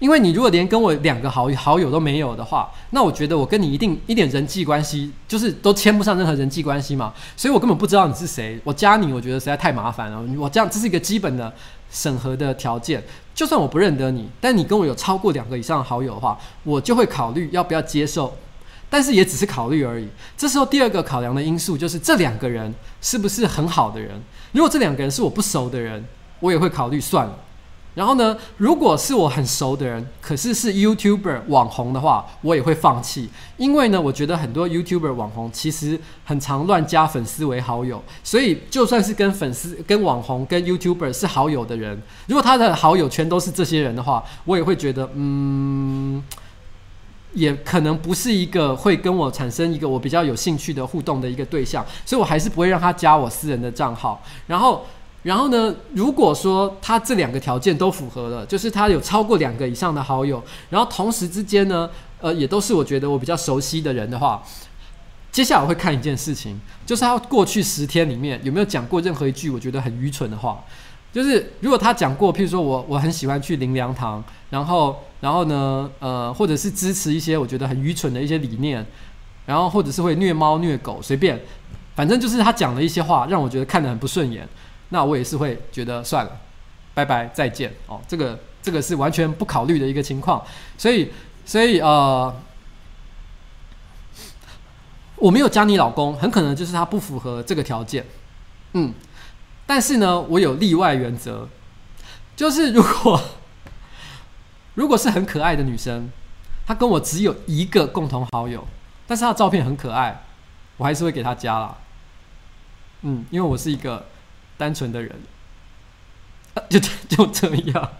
[0.00, 8.60] 因为你如果连跟我两个好好友都没有的话，那我觉得我跟你一定一点人际关系就是都牵不上任何人际关系嘛，所以我根本不知道你是谁。
[8.64, 10.22] 我加你，我觉得实在太麻烦了。
[10.38, 11.52] 我这样这是一个基本的
[11.90, 13.02] 审核的条件。
[13.34, 18.36] 就算我不认得你，但你跟我有超过两个以上好友的话，我就会考虑要不要接受。
[18.90, 20.06] 但是也只是考虑而已。
[20.36, 24.10] 这时候第二个考量的因素就是这两个人是不是很好的人。
[24.52, 26.04] 如果这两个人是我不熟的人，
[26.38, 27.38] 我也会考虑算了。
[27.94, 46.20] 然后呢，如果是我很熟的人，可是是 YouTuber 网红的话，我也会放弃，因为呢，我觉得很多 YouTuber 网红其实很常乱加粉丝为好友，所以就算是跟粉丝、跟网红、跟 YouTuber 是好友的人，如果他的好友全都是这些人的话，我也会觉得，嗯，
[47.32, 54.84] 也可能不是一个会跟我产生一个我比较有兴趣的互动的一个对象，所以我还是不会让他加我私人的账号，然后。
[55.24, 64.42] 然后呢，如果说他这两个条件都符合了，就是他有超过两个以上的好友，然后同时之间呢，呃，也都是我觉得我比较熟悉的人的话，
[65.32, 70.62] 接下来我会看一件事情，就是他过去十天里面有没有讲过任何一句我觉得很愚蠢的话。
[71.10, 78.84] 就是如果他讲过，譬如说我我很喜欢去灵粮堂，然后然后呢，呃，或者是支持一些我觉得很愚蠢的一些理念，
[79.46, 81.40] 然后或者是会虐猫虐狗，随便，
[81.94, 84.46] 反正就是他讲的一些话让我觉得看得很不顺眼。
[84.90, 86.40] 那我也是会觉得算了，
[86.94, 88.00] 拜拜，再见哦。
[88.06, 90.44] 这个这个是完全不考虑的一个情况，
[90.78, 91.10] 所以
[91.44, 92.34] 所以呃，
[95.16, 98.06] 我没有加你老公，很可能就是他不符合这个条件，
[98.74, 98.94] 嗯。
[99.66, 101.48] 但是呢，我有例外原则，
[102.36, 103.20] 就是如果
[104.74, 106.10] 如果是很可爱的女生，
[106.66, 108.66] 她跟我只有一个共同好友，
[109.06, 110.22] 但是她的照片很可爱，
[110.76, 111.76] 我还是会给她加啦。
[113.02, 114.06] 嗯，因为我是一个。
[114.56, 115.20] 单纯的人，
[116.54, 116.78] 啊、就
[117.08, 117.92] 就这样。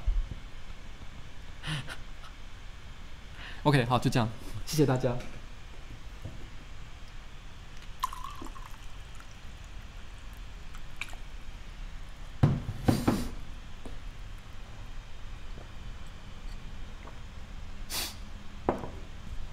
[3.65, 4.29] OK，好，就这样，
[4.67, 5.17] 谢谢大家。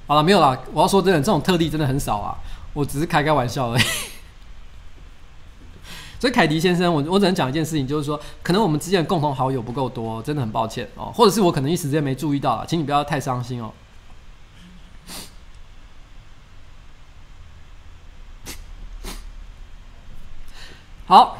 [0.08, 0.62] 好了，没有了。
[0.74, 2.36] 我要说真的，这种特例真的很少啊，
[2.74, 3.82] 我只是开开玩笑而已。
[6.22, 13.74] 所以凯迪先生，我我只能讲一件事情，就是说，可能我们之间的共同好友不够多，真的很抱歉哦，或者是我可能一时间没注意到了，请你不要太伤心哦。
[21.08, 21.40] 好，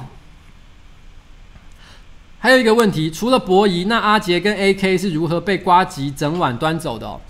[2.40, 7.22] 还有一个问题，除了博弈，那阿杰跟 AK 是如何被瓜吉整晚端走的？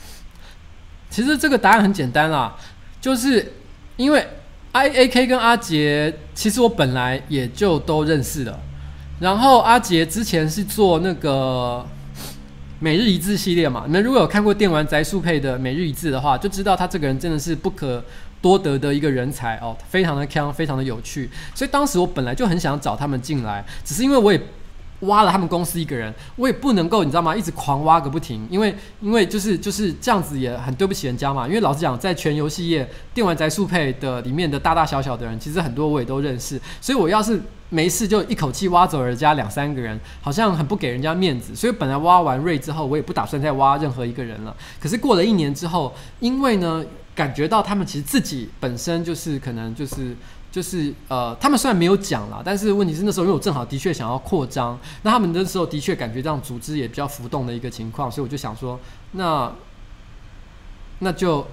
[1.10, 2.56] 其实这个答案很简单啦，
[3.02, 3.56] 就是
[3.98, 4.26] 因为。
[4.74, 8.58] I A K 跟阿杰，其实我本来也就都认识的。
[9.20, 11.86] 然后阿杰之前是做那个
[12.80, 18.04] 每日一字系列嘛，你们如果有看过电玩宅速配的每日一字的话，就知道他这个人真的是不可
[18.42, 21.30] 多得的一个人才哦，非常的强，非常的有趣。
[21.54, 24.42] 所以当时我本来就很想找他们进来，只是因为我也。
[25.02, 27.36] 挖了他们公司一个人，我也不能够，你知道吗？
[27.36, 31.48] 一直狂挖个不停，因为因为就是就是这样子也很对不起人家嘛。
[31.48, 36.62] 因为老实讲，在全游戏业电玩宅速配的里面的大大小小的人，其实很多我也都认识。
[36.80, 41.56] 所以我要是没事就一口气挖走人家两三个人，好像很不给人家面子。
[41.56, 44.56] 所以本来挖完瑞之后，我也不打算再挖任何一个人了。
[44.80, 46.86] 可是过了一年之后，因为呢，
[47.16, 50.16] 感觉到他们其实自己本身就是可能就是。
[50.52, 58.78] 就是呃，他们虽然没有讲啦，但是问题是那时候因为我正好的确想要扩张，那他们那时候的确感觉这样组织也比较浮动的一个情况，所以我就想说，
[59.14, 59.50] 那
[61.00, 61.48] 那就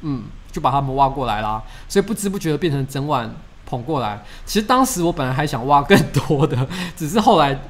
[0.00, 1.62] 嗯，就把他们挖过来啦。
[1.88, 3.32] 所以不知不觉的变成整晚
[3.64, 4.24] 捧过来。
[4.44, 7.60] 其实当时我本来还想挖更多的，只是后来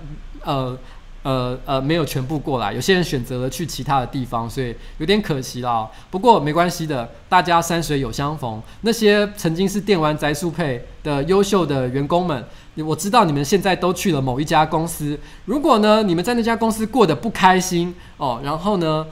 [0.42, 0.76] 呃
[1.22, 5.88] 呃呃，没有全部过来，有些人选择了去其他的地方，所以有点可惜啦。
[6.10, 8.62] 不过没关系的，大家山水有相逢。
[8.82, 12.44] 那些曾经是电玩宅速配的优秀的员工们，
[12.76, 15.18] 我知道你们现在都去了某一家公司。
[15.44, 19.04] 如果呢，你们在那家公司过得不开心哦，然后呢，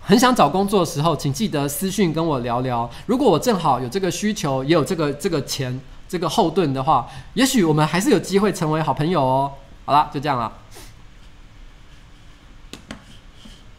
[0.00, 2.88] 很想找工作的时候，请记得私讯跟我聊聊。
[3.06, 5.78] 如果我正好有这个需求，也有这个这个钱
[6.08, 9.50] 这个后盾的话，也许我们还是有机会成为好朋友哦。
[9.84, 10.50] 好了，就这样了。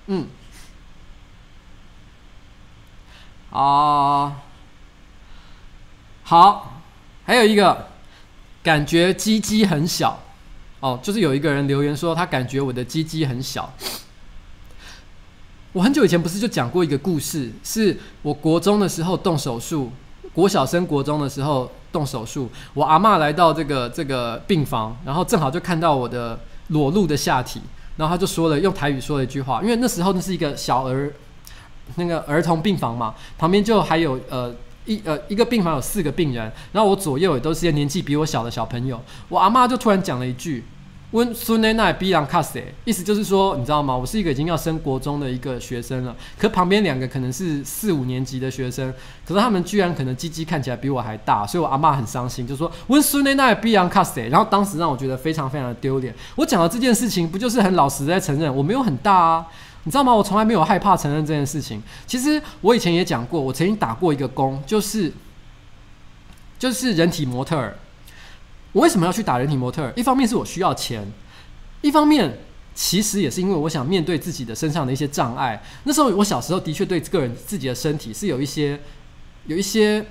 [0.07, 0.27] 嗯，
[3.51, 4.41] 啊，
[6.23, 6.81] 好，
[7.25, 7.87] 还有一个
[8.61, 10.19] 感觉鸡鸡很小
[10.81, 13.73] 哦，就是有一个人留言说他感觉我的鸡鸡很小。
[15.71, 19.91] 我很久以前不是就讲过一个故事，是我国中的时候动手术，
[20.33, 27.61] 国小升国中的时候动手术，我阿嬷来到这个这个病房，然后正好就看到我的裸露的下体。
[27.97, 31.11] 然后他就说了，用台语说了一句话，因为那时候那是一个小儿
[31.95, 34.53] 那个儿童病房嘛，旁边就还有呃
[34.85, 40.63] 一呃一个病房有四个病人，然后我左右也都是些年纪比我小的小朋友，我阿妈就突然讲了一句。
[41.13, 43.95] 温孙奶奶逼人卡死，意思就是说，你知道吗？
[43.95, 48.91] 我是一个已经要升国中的一个学生了，可旁边两个可能是四五年级的学生，
[49.23, 56.11] 可是他们居然可能鸡鸡看起来比我还大，所以我阿嬷很伤心，就说温孙奶奶逼人卡死，然后当时让我觉得非常非常的丢脸。
[56.35, 59.45] 我讲的这件事情，不就是很老实在承认我没有很大啊？
[59.83, 60.11] 你知道吗？
[60.15, 61.79] 我从来没有害怕承认这件事情。
[62.07, 65.13] 其实我以前也讲过，我曾经打过一个工，就是
[66.57, 67.77] 就是人体模特儿。
[68.73, 69.91] 我为什么要去打人体模特？
[69.95, 71.07] 一方面是我需要钱，
[71.81, 72.39] 一方面
[72.75, 75.63] 其实也是因为我想面对自己的身上的一些障碍。
[75.83, 78.79] 那时候我小时候的确对个人自己的身体是有一些、
[79.45, 80.03] 有一些、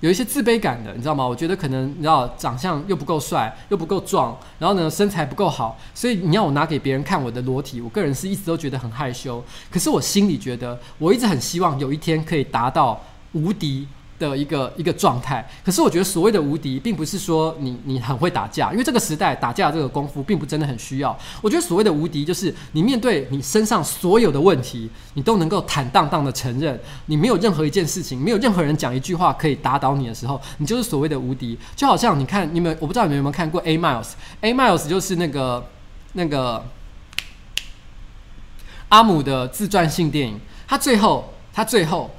[0.00, 1.26] 有一些自卑感的，你知道吗？
[1.26, 9.42] 我觉得可能你知道长相又不够帅，又不够壮，然后呢身材不够好，所以你要我拿给别人看我的裸体，我个人是一直都觉得很害羞。
[9.70, 13.02] 可是我心里觉得，我一直很希望有一天可以达到
[13.32, 13.88] 无敌
[14.20, 21.18] 的一个一个状态，可是我觉得所谓的无敌，并不是说你你很会打架，因为这个时代打架这个功夫并不真的很需要。
[21.40, 31.58] 我觉得所谓的无敌，就是你面对你身上所有的问题，你都能够坦荡荡的承认，你没有任何一件事情，没有任何人讲一句话可以打倒你的时候，你就是所谓的无敌。
[31.74, 35.66] 就好像你看，你们我不知道你们有没有看过 A Miles，A Miles 就是那个
[36.12, 36.62] 那个
[38.90, 42.10] 阿姆的自传性电影，他最后他最后。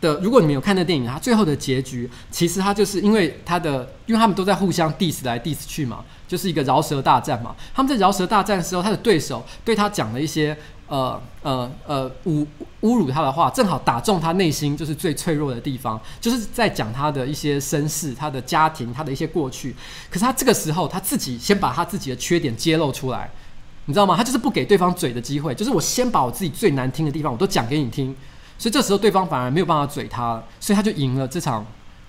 [0.00, 7.54] 的，如果你们有看那电影，它最后的结局，其实它就是因为他的，因为他们都在互相 diss 来 diss 去嘛，就是一个饶舌大战嘛。
[7.74, 12.46] 他们在饶舌大战的时候，他的对手对他讲了一些呃呃呃侮
[12.80, 19.76] 侮辱他的话，正好打中他内心就是最脆弱的地方，就是在讲他的一些身世、他的家庭、他的一些过去。
[20.08, 23.30] 可是他这个时候他自己先把他自己的缺点揭露出来，
[23.84, 24.16] 你知道吗？
[24.16, 28.16] 他就是不给对方嘴的机会，就是我先把我自己最难听的地方我都讲给你听。
[28.60, 31.64] 所以这时候对方反而没有办法嘴他了，所以他就赢了这场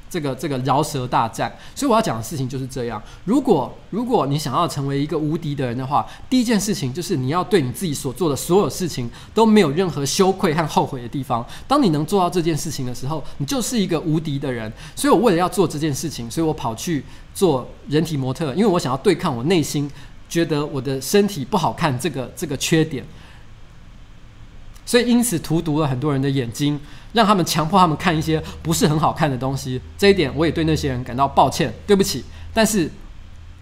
[0.09, 1.49] 这个这个饶舌大战。
[1.73, 11.45] 所以我要讲的事情就是这样：如果如果你想要成为一个无敌的人的话，第一件事情就是你要对你自己所做的所有事情都没有任何羞愧和后悔的地方。
[11.69, 14.69] 当你能做到这件事情的时候，你就是一个无敌的人。
[14.93, 19.89] 所以我为了要做这件事情，所以我跑去做人体模特，因为我想要对抗我内心
[20.27, 23.05] 觉得我的身体不好看这个这个缺点。
[24.91, 26.77] 所以，因此荼毒了很多人的眼睛，
[27.13, 29.79] 让他们强迫他们看一些不是很好看的东西。
[29.97, 32.25] 这一点，我也对那些人感到抱歉，对不起。
[32.53, 32.91] 但是，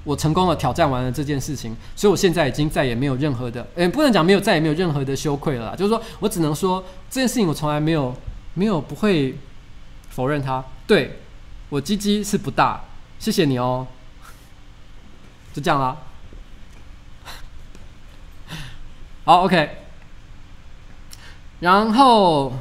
[0.03, 5.77] 我成功的挑战完了这件事情，所以我现在已经再也没有任何的，嗯，不能讲没有，再也没有任何的羞愧了。
[5.77, 8.11] 就是说我只能说这件事情，我从来没有
[8.55, 9.38] 没有不会
[10.09, 10.65] 否认它。
[10.88, 11.19] 对，
[11.69, 12.82] 我鸡鸡是不大，
[13.19, 13.86] 谢谢你哦。
[15.53, 15.95] 就这样啦。
[19.25, 19.88] 好，OK。
[21.60, 22.53] 然后，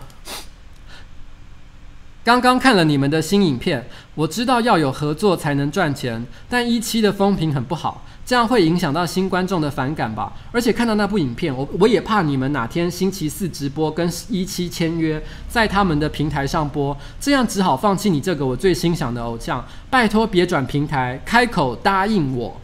[2.24, 10.32] 刚刚看了你们的新影片，我知道要有合作才能赚钱，但一期的风评很不好，这样会影响到新观众的反感吧？
[10.50, 19.64] 而且看到那部影片，我我也怕你们哪天星期四直播跟一期签约，在他们的平台上播，这样只好放弃你这个我最欣赏的偶像。
[19.88, 22.60] 拜托别转平台，开口答应我。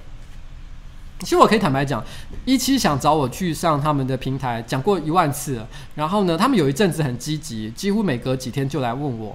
[1.24, 2.04] 其实我可以坦白讲，
[2.44, 5.66] 一期想找我去上他们的平台，讲过一万次了。
[5.94, 9.34] 然后呢，他们有一阵子很积极，几乎每隔几天就来问我。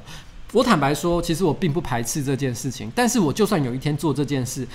[0.51, 2.91] 我坦白说，其实我并不排斥这件事情。
[2.95, 4.67] 但是我就算有一天做这件事，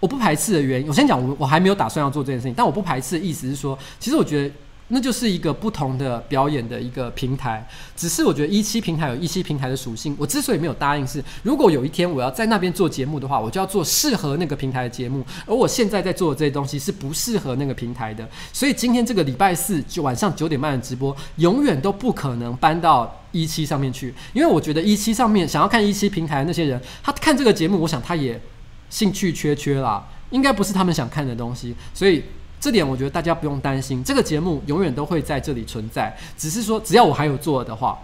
[0.00, 2.54] 我不排斥的原因，我先讲，我我还没有打算要做这件事情。
[2.54, 4.54] 但我不排斥的意思是说，其实我觉得
[4.88, 10.16] 那就是一个不同的表演的一个平台，只是我觉得一期平台有一期平台的属性。
[10.18, 18.26] 我之所以没有答应是，如果有一天我要在那边做节目的话，我就要做适合那个平台的节目，而我现在在做的这些东西是不适合那个平台的。
[18.52, 28.40] 所以今天这个礼拜四就晚上九点半的直播，永远都不可能搬到一期上面去，因为我觉得一期上面想要看一期平台的那些人，他看这个节目，我想他也
[28.88, 32.22] 兴趣缺缺啦，应该不是他们想看的东西，所以。
[32.60, 36.16] 这点我觉得大家不用担心，这个节目永远都会在这里存在。
[36.36, 37.98] 只是说，只要我还有做的话，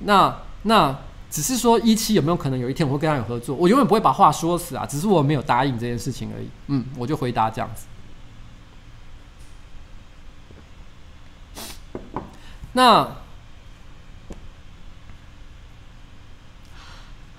[0.00, 0.98] 那那
[1.30, 3.54] 只是说一期有没有可能有一天我会跟他有合作？
[3.56, 6.48] 我永远不会把话说死啊，只是我没有答应这件事情而已。
[6.66, 7.86] 嗯，我就回答这样子。
[12.72, 13.21] 那。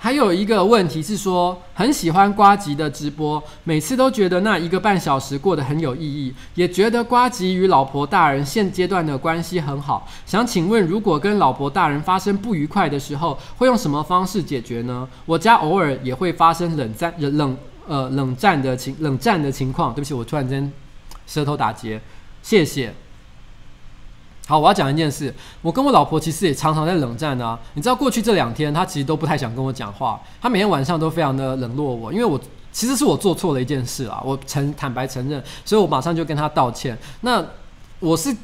[0.03, 10.05] 还有一个问题是说，很喜欢瓜吉的直播，每次都觉得那一个半小时过得很有意义，也觉得瓜吉与老婆大人现阶段的关系很好。
[10.25, 15.07] 想请问，如果跟老婆大人发生不愉快的时候，会用什么方式解决呢？
[15.25, 19.93] 我家偶尔也会发生冷战、冷呃冷战的情冷战的情况。
[19.93, 20.69] 对不起，我突然间
[21.25, 22.01] 舌头打结，
[22.41, 22.93] 谢谢。
[24.45, 25.33] 好，我要讲一件事。
[25.61, 27.57] 我跟我老婆其实也常常在冷战啊。
[27.75, 30.21] 你知道，过去这两天，她其实都不太想跟我讲话。
[30.41, 32.37] 她每天晚上都非常的冷落我，因为我
[32.69, 34.21] 其实是我做错了一件事啊。
[34.25, 36.97] 我承坦白承认，所以我马上就跟她道歉。
[37.21, 37.41] 那
[38.01, 38.35] 我是，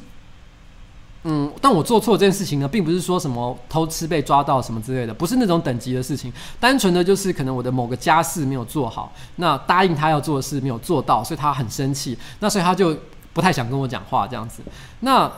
[1.24, 6.32] 嗯，但我做错这件事情呢，并不是说什么偷吃被抓到什么之类的，不是那种等级的事情。
[6.58, 12.16] 单纯的就是可能我的某个家事没有做好，那答应她要做的事没有做到，所以她很生气。
[12.38, 12.96] 那所以她就
[13.34, 14.62] 不太想跟我讲话这样子。
[15.00, 15.30] 那。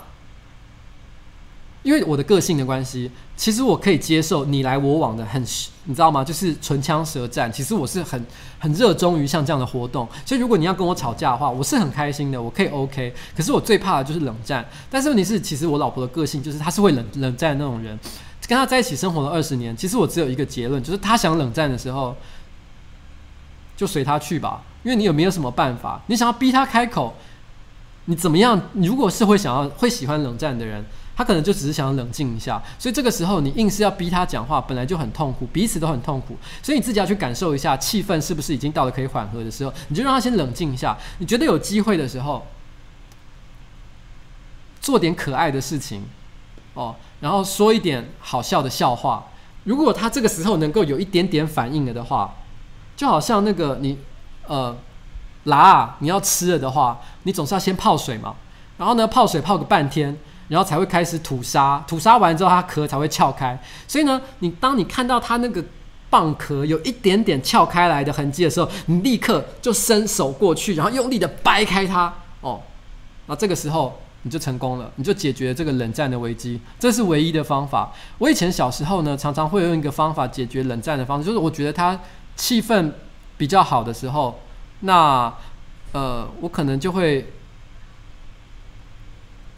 [1.83, 5.43] 因为我的个性的关系，其实我可以接受你来我往的很，
[5.85, 6.22] 你知道吗？
[6.22, 7.53] 就是唇枪舌战。
[7.53, 8.24] 其实我是很
[8.61, 13.12] 很热衷于像这样的活动，所以如果你要跟我吵架的话，我是很开心的，我可以 OK。
[13.37, 14.64] 可是我最怕的就是冷战。
[14.89, 17.99] 但是问题是，其实我老婆的个性就是她是会冷冷战的那种人。
[18.47, 22.14] 跟她在一起生活了二十年，其实我只有一个结论，就是她想冷战的时候，
[23.76, 24.62] 就随她去吧。
[24.85, 26.01] 因为你有没有什么办法？
[26.07, 27.14] 你想要逼她开口，
[28.05, 28.68] 你怎么样？
[28.74, 30.85] 你如果是会想要会喜欢冷战的人。
[31.15, 36.37] 他可能就只是想要冷静一下，所以这个时候你硬是要逼他讲话，本来就很痛苦，彼此都很痛苦。
[36.63, 40.97] 所以你自己要去感受一下气氛是不是已经到了可以缓和的时候，你就让他先冷静一下。
[41.19, 42.47] 你觉得有机会的时候，
[44.81, 46.05] 做点可爱的事情
[46.73, 49.27] 哦，然后说一点好笑的笑话。
[49.65, 52.35] 如果他这个时候能够有一点点反应了的话，
[52.97, 53.99] 就好像那个你
[54.47, 54.75] 呃，
[55.45, 58.35] 辣，你要吃了的话，你总是要先泡水嘛，
[58.79, 60.17] 然后呢泡水泡个半天。
[60.53, 63.59] 然后才会开始吐沙，吐沙完之后，它壳才会撬开。
[63.89, 65.65] 所以呢，你当你看到它那个
[66.11, 72.13] 蚌壳有一点点撬开来的痕迹的时候，你立刻就伸手过去，然后用力的掰开它。
[72.43, 72.61] 哦，
[73.29, 76.61] 那这个时候你就成功了，你就解决这个冷战的危机。
[76.79, 77.91] 这是唯一的方法。
[78.19, 81.99] 我以前小时候呢，常常会用一个方法解决冷战的方式，就是我觉得它
[82.37, 82.93] 气氛
[83.39, 84.39] 比较好的时候，
[84.81, 85.33] 那
[85.93, 87.27] 呃，我可能就会。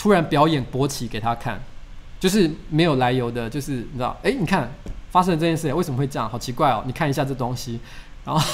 [0.05, 1.59] 突然表演勃起给他看，
[2.21, 4.71] 就是没有来由的，就是你知道，哎，你看
[5.11, 6.29] 发生了这件事，为什么会这样？
[6.29, 6.83] 好奇怪哦！
[6.85, 7.81] 你看一下这东西，
[8.23, 8.47] 然后，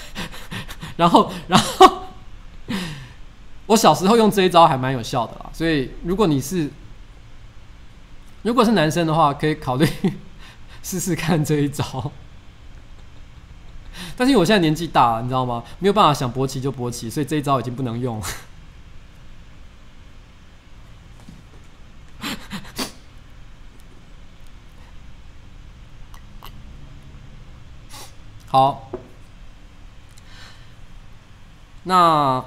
[0.96, 2.04] 然后，然后，
[3.66, 5.50] 我小时候用这一招还蛮有效的啦。
[5.52, 6.70] 所以，如果你是，
[8.40, 9.86] 如果是男生的话，可以考虑
[10.82, 12.10] 试试看这一招。
[14.16, 15.62] 但是因为我现在年纪大了，你知道吗？
[15.80, 18.26] 没有办法想勃起就勃起，所以这一招已经不能用了。
[28.48, 28.90] 好，
[31.84, 32.44] 那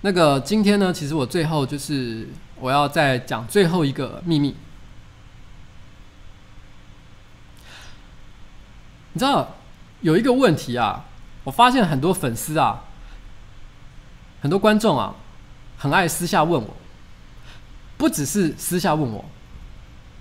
[0.00, 2.28] 那个今天呢，其实我最后就是
[2.60, 4.56] 我要再讲最后一个秘密。
[9.12, 9.54] 你知道
[10.02, 11.04] 有一个问题啊，
[11.44, 12.84] 我发现很多粉丝啊，
[14.46, 15.12] 很多观众啊，
[15.76, 16.68] 很爱私下问我，
[17.96, 19.24] 不只是私下问我。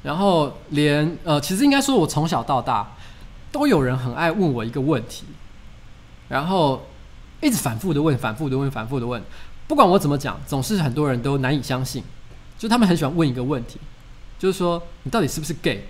[0.02, 2.96] 然后连呃，其实应该说，我从小到大
[3.52, 5.26] 都有人很爱问我一个问题，
[6.28, 6.88] 然后
[7.40, 9.22] 一直反复的问，反复的问，反复的问，
[9.68, 12.04] 不管我怎么讲，总是很多人都难以相信。
[12.58, 13.80] 就他们很喜欢问一个问题，
[14.40, 15.84] 就是说你到底是不是 gay？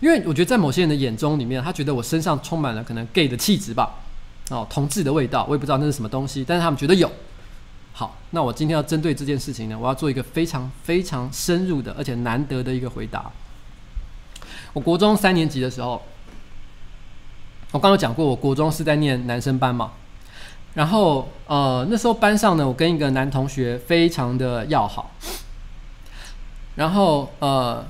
[0.00, 4.00] 因为我觉得在某些人的眼中里面，他觉得我身上充满了可能 gay 的气质吧，
[4.50, 7.08] 哦，同志的味道，我也不知道那是什么东西，但是他们觉得有。
[7.94, 13.30] 好，那我今天要针对这件事情呢，我要做一个非常非常深入的，而且难得的一个回答。
[14.72, 16.02] 我国中三年级的时候，
[17.70, 19.92] 我刚刚讲过，我国中是在念男生班嘛。
[20.74, 25.10] 然后呃那时候班上呢，我跟一个男同学非常的要好。
[26.76, 27.84] 然后呃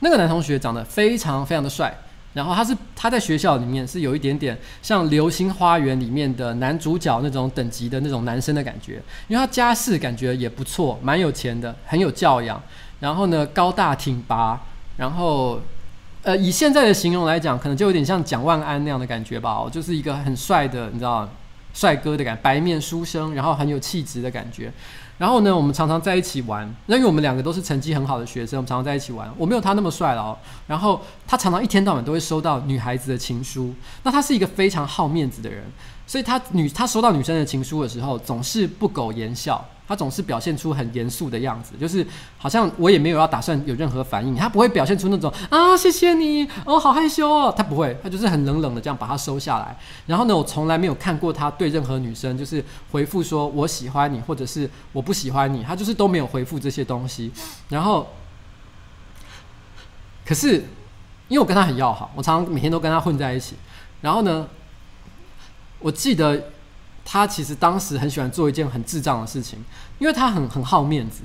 [0.00, 1.96] 那个男同学长得非常非常的帅。
[2.34, 12.60] 然后他是他在学校里面是有一点点像《流星花园》里面的男主角那种等级的那种男生的感觉，因为他家世感觉也不错，蛮有钱的，很有教养。
[13.00, 14.60] 然后呢，高大挺拔。
[14.96, 15.60] 然后，
[16.22, 21.28] 呃，以现在的形容来讲，可能就有点像蒋万安那样的感觉吧，就是一个很帅的，你知道，
[21.72, 24.72] 帅哥的感觉，白面书生，然后很有气质的感觉。
[25.16, 26.68] 然后呢，我们常常在一起玩。
[26.86, 29.32] 那因为我们两个都是成绩很好的学生，我们常常在一起玩。
[29.38, 30.36] 我没有他那么帅了哦。
[30.66, 33.72] 然后他常常一天到晚都会收到女孩子的情书。
[34.02, 35.64] 那他是一个非常好面子的人，
[36.06, 39.64] 所以他女他收到女生的情书的时候，总是不苟言笑。
[39.86, 42.04] 他总是表现出很严肃的样子，就是
[42.38, 49.76] 好像我也没有要打算有任何反应，他不会表现出那种啊谢谢你哦好害羞哦，他不会，他就是很冷冷的这样把它收下来。
[50.06, 57.30] 然后呢，我从来没有看过他对任何女生就是回复说我喜欢你或者是我不喜欢你，他就是都没有回复这些东西。
[57.68, 58.08] 然后，
[60.24, 60.54] 可是
[61.28, 63.54] 因为我跟他很要好，我常常每天都跟他混在一起。
[64.00, 64.48] 然后呢，
[65.84, 66.50] 我记得。
[67.06, 69.58] 他其实当时很喜欢做一件很智障的事情，
[69.98, 71.20] 因为他很很好面子，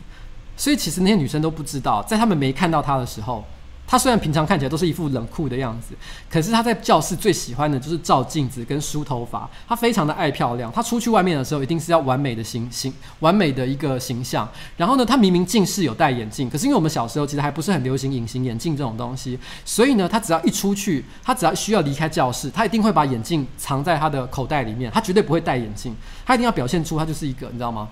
[0.58, 3.46] 所以其实那些女生都不知道，在他们没看到他的时候，
[3.92, 5.96] 他虽然平常看起来都是一副冷酷的样子，
[6.30, 14.48] 可是他在教室最喜欢的就是照镜子跟梳头发，他非常的爱漂亮，他出去外面的时候一定是要完美的形形，完美的一个形象。
[14.78, 27.90] 然后呢，他明明近视有戴眼镜，可是因为我们小时候其实还不是很流行隐形眼镜这种东西，所以呢，他只要一出去，他只要需要离开教室，他一定会把眼镜藏在他的口袋里面，他绝对不会戴眼镜，他一定要表现出他就是一个你知道吗？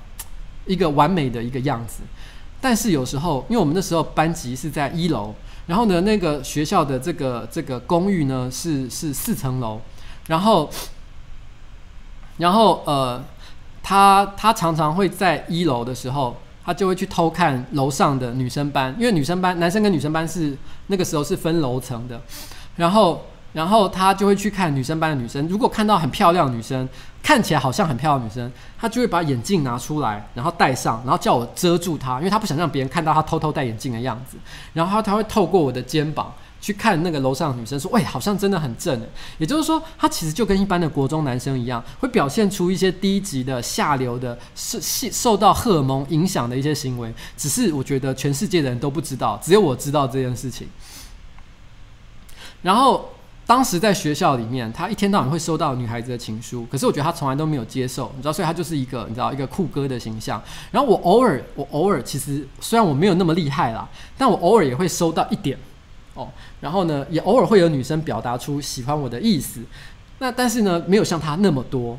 [0.67, 2.03] 一个完美的一个样子。
[2.61, 5.33] 但是有时候，因为我们那时候班级是在一楼。
[5.67, 9.79] 然后呢，那个学校的这个这个公寓呢是是四层楼，
[10.27, 10.69] 然后，
[12.37, 13.23] 然后呃，
[13.83, 16.35] 他他常常会在一楼的时候，
[16.65, 20.57] 他就会去偷看楼上的女生班，因为女生班男生跟女生班是
[20.87, 22.19] 那个时候是分楼层的，
[22.77, 23.25] 然后。
[23.53, 26.87] 然后他就会去看女生班的女生，如果看到很漂亮女生，
[27.23, 28.49] 看起来好像很漂亮的女生，
[28.79, 34.37] 她就会把眼镜拿出来，然后戴上，然后叫我遮住她，因为她不想让别人看到她偷偷戴眼镜的样子。
[34.71, 39.01] 然后她会透过我的肩膀去看那个楼上的女生，说：“喂，好像真的很正。”
[39.39, 47.13] 也就是说，她其实就跟一般的国中男生一样，会表现出一些低级的、下流的、受受到荷尔蒙影响的一些行为。
[47.35, 50.67] 只是我觉得全世界的人都不知道，只有我知道这件事情。
[52.61, 53.09] 然后。
[53.47, 60.39] 当时在学校里面，他一天到晚会收到女孩子的情书，可是我觉得他从来都没有接受，你知道，所以他就是一个你知道一个酷哥的形象。
[60.69, 63.87] 然后我偶尔，我偶尔其实虽然我没有那么厉害啦，
[64.17, 65.57] 但我偶尔也会收到一点
[66.13, 66.27] 哦。
[66.59, 69.61] 然后呢，也偶尔会有女生表达出喜欢我的意思，
[70.19, 71.97] 那但是呢，没有像他那么多。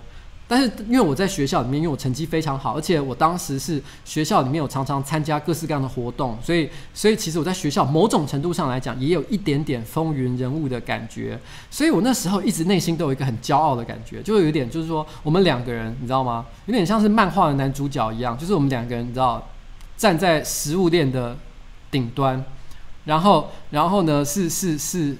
[0.51, 11.39] 但是因为我在学校里面，因为我成绩非常好，而且我当时是学校里面有常常参加各式各样的活动，所以所以其实我在学校某种程度上来讲，也有一点点风云人物的感觉。
[11.71, 16.47] 所以我那时候一直内心都有一个很骄傲的感觉，就有点就是说我们两个人，你知道吗？
[16.65, 19.51] 有点像是漫画的男主角一样，就是我们两个人，你知道，
[19.99, 21.37] 站在食物链的
[21.91, 22.43] 顶端，
[23.05, 25.17] 然后然后呢是是是。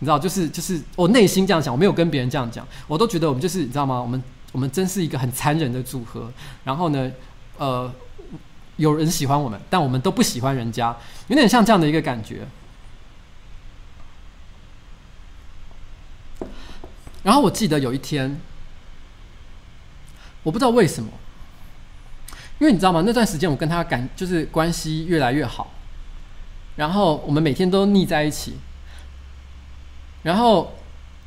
[0.00, 4.00] 你知道，就是就是我内心这样想，我没有跟别人这样讲，我都觉得我们就是你知道吗？
[4.00, 4.22] 我们
[4.52, 6.30] 我们真是一个很残忍的组合。
[6.62, 7.10] 然后呢，
[7.56, 7.92] 呃，
[8.76, 10.96] 有人喜欢我们，但我们都不喜欢人家，
[11.26, 12.46] 有点像这样的一个感觉。
[17.24, 18.40] 然后我记得有一天，
[20.44, 21.10] 我不知道为什么，
[22.60, 23.02] 因为你知道吗？
[23.04, 25.72] 那段时间我跟他感就是关系越来越好，
[26.76, 28.58] 然后我们每天都腻在一起。
[30.28, 30.70] 然后，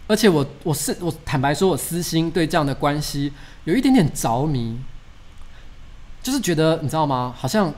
[0.05, 3.33] 而且我我是我坦白说，我私心对这样的关系
[3.63, 4.77] 有一点点着迷，
[6.21, 7.33] 就是觉得你知道吗？
[7.35, 7.73] 好像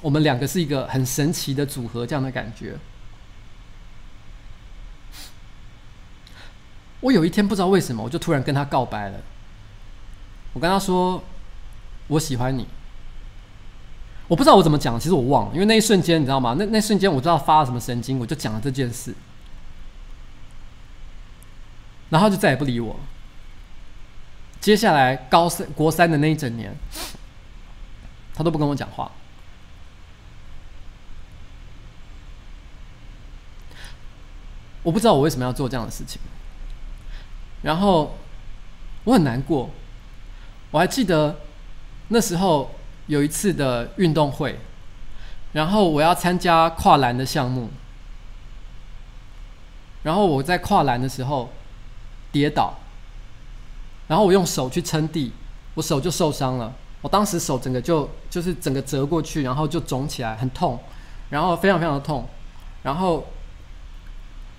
[0.00, 2.76] 我们两个是一个很神奇的组合，这样的感觉。
[6.98, 9.20] 我有一天不知道为什么，我就突然跟他告白了。
[10.52, 11.22] 我跟他说
[12.08, 12.66] 我喜欢你。
[14.26, 16.56] 我不知道我怎么讲，其实我忘了，因为那一瞬间你知道吗？
[16.58, 19.14] 那那瞬间我知道发了什么神经，我就讲了这件事。
[22.12, 22.94] 然后就再也不理我。
[24.60, 26.76] 接下来高三、国三的那一整年，
[28.34, 29.10] 他都不跟我讲话。
[34.82, 36.20] 我不知道我为什么要做这样的事情。
[37.62, 38.18] 然后
[39.04, 39.70] 我很难过。
[40.70, 41.40] 我还记得
[42.08, 42.74] 那时候
[43.06, 44.58] 有一次的运动会，
[45.52, 47.70] 然后我要参加跨栏的项目，
[50.02, 51.50] 然后我在跨栏的时候。
[52.32, 52.74] 跌倒，
[54.08, 55.30] 然后我用手去撑地，
[55.74, 56.72] 我手就受伤了。
[57.02, 60.78] 我当时手整个就就是整个折过去，然后就肿起来，很痛，
[61.30, 62.26] 然后非常非常的痛，
[62.82, 63.24] 然后。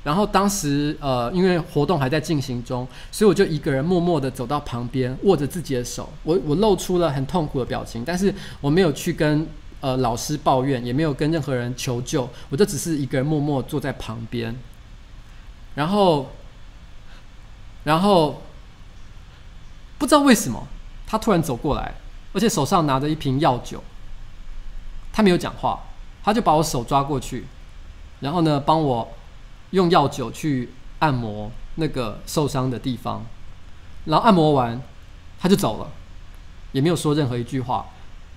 [0.06, 9.48] 然后当时呃，因为活动还在进行中，所以我就一个人默默的走到旁边，握着自己的手，我我露出了很痛苦的表情，但是我没有去跟
[9.80, 14.54] 呃老师抱怨，也没有跟任何人求救，我就只是一个人默默坐在旁边。
[15.74, 16.30] 然后，
[17.84, 18.42] 然后
[19.98, 20.68] 不知道为什么，
[21.06, 21.96] 他突然走过来，
[22.34, 23.84] 而且手上拿着一瓶药酒，
[25.12, 25.80] 他没有讲话，
[26.24, 27.46] 他就把我手抓过去，
[28.20, 29.14] 然后呢，帮我。
[29.74, 30.70] 用药酒去
[31.00, 33.26] 按摩那个受伤的地方，
[34.06, 34.80] 然后按摩完，
[35.40, 35.90] 他就走了，
[36.74, 37.88] 也没有说任何一句话。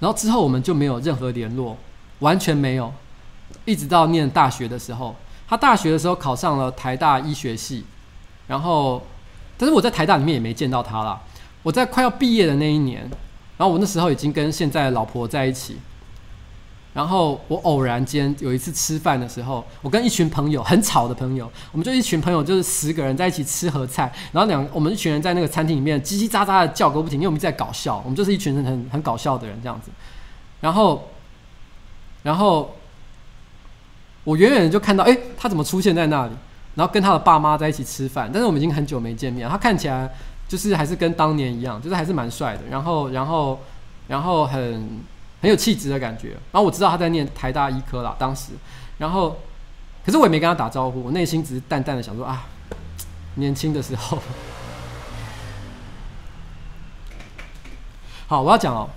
[0.00, 1.76] 然后之后我们就没有任何联络，
[2.20, 2.90] 完全没有，
[3.66, 5.14] 一直到念大学的时候，
[5.46, 7.84] 他大学的时候考上了台大医学系，
[8.46, 9.04] 然后，
[9.58, 11.20] 但是我在台大里面也没见到他啦。
[11.62, 13.00] 我在快要毕业的那一年，
[13.56, 15.78] 然后我那时候已经跟现在的老婆在一起。
[16.94, 29.90] 然后我偶然间有一次吃饭的时候，我跟一群朋友很吵的朋友，我们就一群朋友就是十个人在一起吃合菜，然后两我们一群人在那个餐厅里面叽叽喳喳的叫个不停，因为我们在搞笑，我们就是一群人很很搞笑的人这样子。
[30.62, 31.10] 然后，
[32.22, 32.74] 然后
[34.24, 36.32] 我远远的就看到，哎，他怎么出现在那里？
[36.76, 40.08] 然后跟他的爸妈在一起吃饭，但是我们已经很久没见面，他看起来
[40.46, 42.62] 就是还是跟当年一样，就是还是蛮帅的。
[42.70, 43.58] 然后，然后，
[44.06, 45.00] 然后很。
[45.38, 48.52] 很有气质的感觉，然后我知道他在念台大医科啦，当时，
[48.96, 49.36] 然后，
[50.04, 52.46] 可是我也没跟他打招呼，我内心只是淡淡的想说啊，
[53.34, 54.18] 年轻的时候，
[58.26, 58.88] 好，我要讲哦，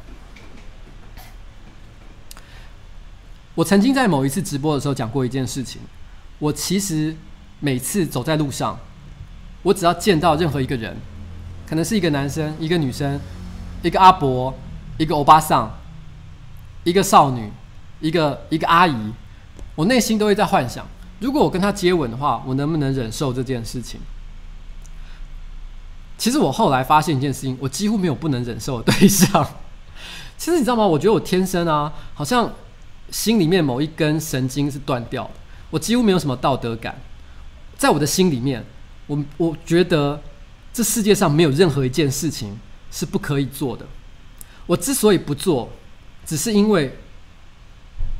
[3.53, 5.81] 我曾经在某一次直播的时候讲过一件事情，
[6.39, 7.15] 我其实
[7.59, 8.79] 每次走在路上，
[9.63, 10.97] 我只要见到任何一个人，
[11.67, 13.19] 可能是一个男生、一个女生、
[13.81, 14.53] 一个阿伯、
[14.97, 15.75] 一个欧巴桑。
[16.85, 17.51] 一个少女，
[17.99, 18.95] 一个一个阿姨，
[19.75, 20.87] 我内心都会在幻想：
[21.19, 23.99] 如果我跟她接吻的话，我能不能忍受这件事情？
[26.17, 29.45] 其实我后来发现一件事情，我几乎没有不能忍受的对象。
[30.37, 30.87] 其实你知道吗？
[30.87, 32.49] 我觉得我天生啊，好像
[33.11, 35.31] 心里面某一根神经是断掉的。
[35.69, 36.97] 我几乎没有什么道德感，
[37.79, 38.63] 在我的心里面，
[39.07, 40.21] 我我觉得
[40.71, 42.59] 这世界上没有任何一件事情
[42.91, 43.85] 是不可以做的。
[44.67, 45.67] 我之所以不做。
[46.25, 46.89] 只是因为，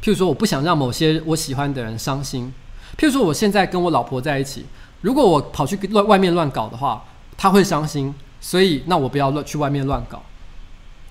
[0.01, 2.51] 譬如说，我不想让某些我喜欢的人伤心。
[2.97, 4.65] 譬如说，我现在跟我老婆在一起，
[5.01, 7.05] 如果我跑去乱外面乱搞的话，
[7.37, 8.11] 她会伤心。
[8.41, 10.23] 所以，那我不要乱去外面乱搞。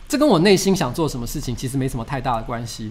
[0.08, 2.90] 这跟我内心想做什么事情其实没什么太大的关系。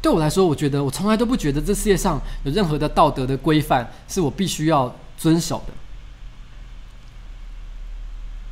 [0.00, 5.72] 对我来说，我觉得我从来都不觉得这世界上有任何的道德的规范是我必须要遵守的。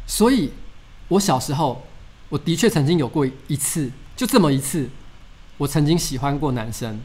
[0.06, 0.52] 所以，
[1.08, 1.84] 我小时候，
[2.28, 3.90] 我的确曾经有过一次。
[4.16, 4.88] 就这么一次，
[5.58, 6.98] 我曾经喜欢过男生，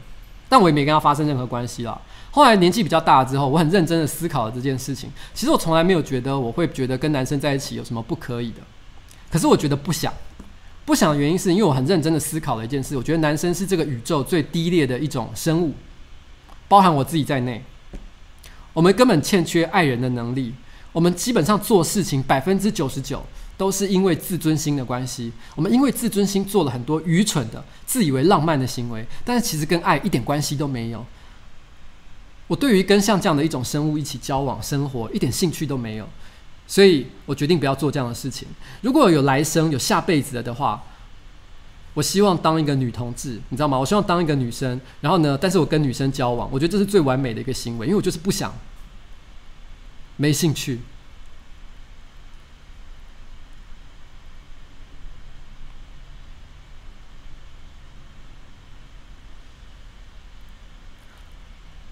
[0.48, 2.00] 但我也没跟他发生任何关系啦。
[2.30, 5.10] 后来年纪比较大了之后，我很认真的思考了这件事情。
[5.34, 8.60] 其实我从来没有觉得我会觉得跟男生在一起有什么不可以的，
[9.30, 10.10] 可是我觉得不想，
[10.84, 12.96] 不想的原因是因为我很认真的思考了一件事。
[12.96, 15.74] 我觉得男生是这个宇宙最低劣的一种生物，
[16.68, 17.62] 包含我自己在内，
[18.72, 20.54] 我们根本欠缺爱人的能力。
[20.92, 23.24] 我们基本上做事情百分之九十九。
[23.58, 31.04] 都是因为自尊心的关系，我们因为自尊心做了很多愚蠢的、自以为浪漫的行为，但是其实跟爱一点关系都没有。
[32.48, 36.08] 我对于跟像这样的一种生物一起交往、生活一点兴趣都没有，
[36.72, 38.48] 所以我决定不要做这样的事情。
[38.80, 40.82] 如果有来生、有下辈子了的话，
[41.92, 43.78] 我希望当一个女同志，你知道吗？
[43.78, 48.54] 我希望当一个女生，然后呢，但是我跟女生交往，我觉得这是最完美的一个行为，因为我就是不想，
[50.16, 50.80] 没兴趣。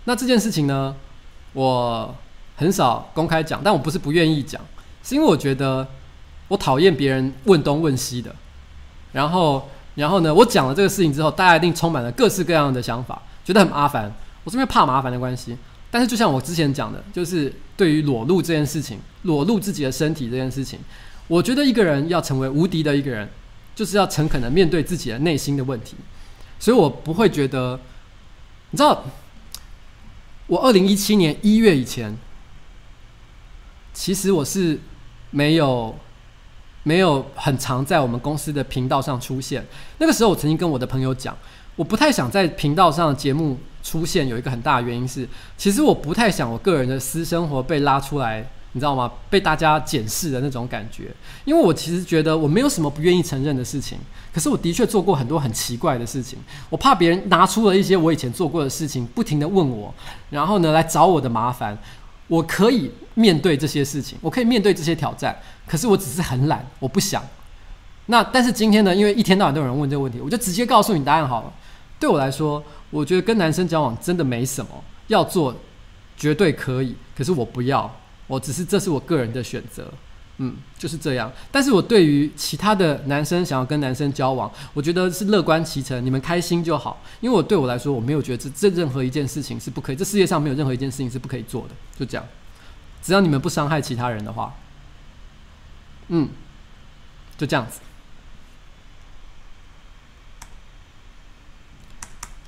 [0.04, 0.96] 那这件事情呢，
[1.52, 2.16] 我
[2.60, 4.60] 很少公开讲，但我不是不愿意讲，
[5.02, 5.88] 是因为我觉得
[6.46, 8.36] 我讨厌别人问东问西的。
[9.12, 14.12] 然后，然后呢，我讲了这个事情之后，大家一定充满了各式各样的想法，觉得很麻烦。
[14.44, 15.56] 我是因为怕麻烦的关系。
[15.90, 20.78] 但是，就像我之前讲的，就是对于裸露这件事情，裸露自己的身体这件事情，
[21.28, 23.26] 我觉得一个人要成为无敌的一个人，
[23.74, 25.96] 就是要诚恳的面对自己的内心的问题。
[26.58, 27.80] 所以我不会觉得，
[28.72, 29.02] 你知道。
[30.46, 32.12] 我二零一七年一月以前，
[33.92, 34.78] 其实我是
[35.30, 35.94] 没有
[36.82, 39.64] 没有很常在我们公司的频道上出现。
[39.98, 41.36] 那个时候，我曾经跟我的朋友讲，
[41.76, 44.26] 我不太想在频道上节目出现。
[44.26, 49.10] 有一个很大的原因是，其实我不太想我个人的私生活被拉出来你知道吗？
[49.28, 51.12] 被大家检视的那种感觉。
[51.44, 53.98] 因为我其实觉得我没有什么不愿意承认的事情，
[54.32, 56.38] 可是我的确做过很多很奇怪的事情。
[56.68, 59.92] 我怕别人拿出了一些我以前做过的事情，不停地问我，
[60.30, 61.76] 然后呢来找我的麻烦。
[62.30, 65.36] 我可以面对这些事情，我可以面对这些挑战，
[65.66, 67.20] 可是我只是很懒，我不想。
[68.06, 68.94] 那但是今天呢？
[68.94, 71.52] 因为一天到晚都有人问这个问题，我就直接告诉你答案好了。
[71.98, 74.70] 对我来说，我觉得跟男生交往真的没什么，
[75.08, 75.52] 要做
[76.16, 77.90] 绝对可以，可是我不要，
[78.28, 79.92] 我只是这是我个人的选择，
[80.42, 81.30] 嗯，就是这样。
[81.52, 87.02] 但是我对于其他的男生想要跟男生交往，我觉得是乐观其成，你们开心就好。
[87.20, 92.26] 因为我对我来说，我没有觉得这这任何一件事情是不可以，这世界上没有任何一件事情是不可以做的，就这样。
[93.02, 94.54] 只要你们不伤害其他人的话，
[96.08, 96.30] 嗯，
[97.36, 97.80] 就这样子。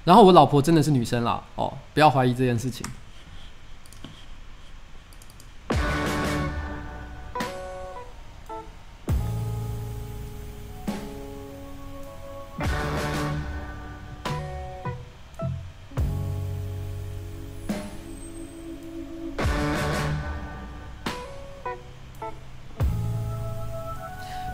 [0.05, 2.87] 然后我老婆真的是女生啦，哦，不要怀疑这件事情。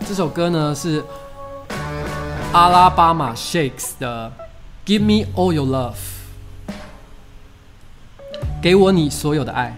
[0.09, 1.03] 这首歌呢是
[2.51, 4.31] 阿拉巴马 Shakes 的
[4.89, 5.93] 《Give Me All Your Love》，
[8.59, 9.77] 给我你所有的爱。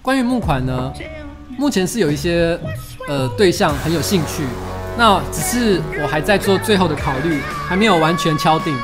[0.00, 0.94] 关于募款呢？
[1.58, 2.58] 目前是有一些
[3.08, 4.42] 呃对象很有兴趣，
[4.98, 8.76] 那只是我还在做最后的考虑，还没有完全敲定。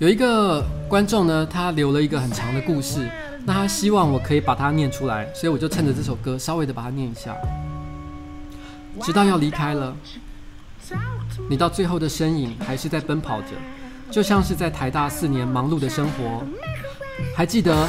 [0.00, 3.06] 有一个观众呢，他留了一个很长的故事，
[3.44, 7.36] 那他希望我可以把它念出来，所以我就趁着这首歌稍微的把它念一下。
[9.02, 9.94] 直到要离开了，
[11.50, 13.48] 你到最后的身影还是在奔跑着，
[14.10, 16.42] 就像是在台大四年忙碌的生活。
[17.36, 17.86] 还记得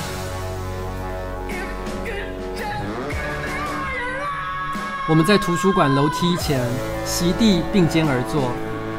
[5.08, 6.62] 我们在图书馆楼梯前
[7.06, 8.52] 席地并肩而坐，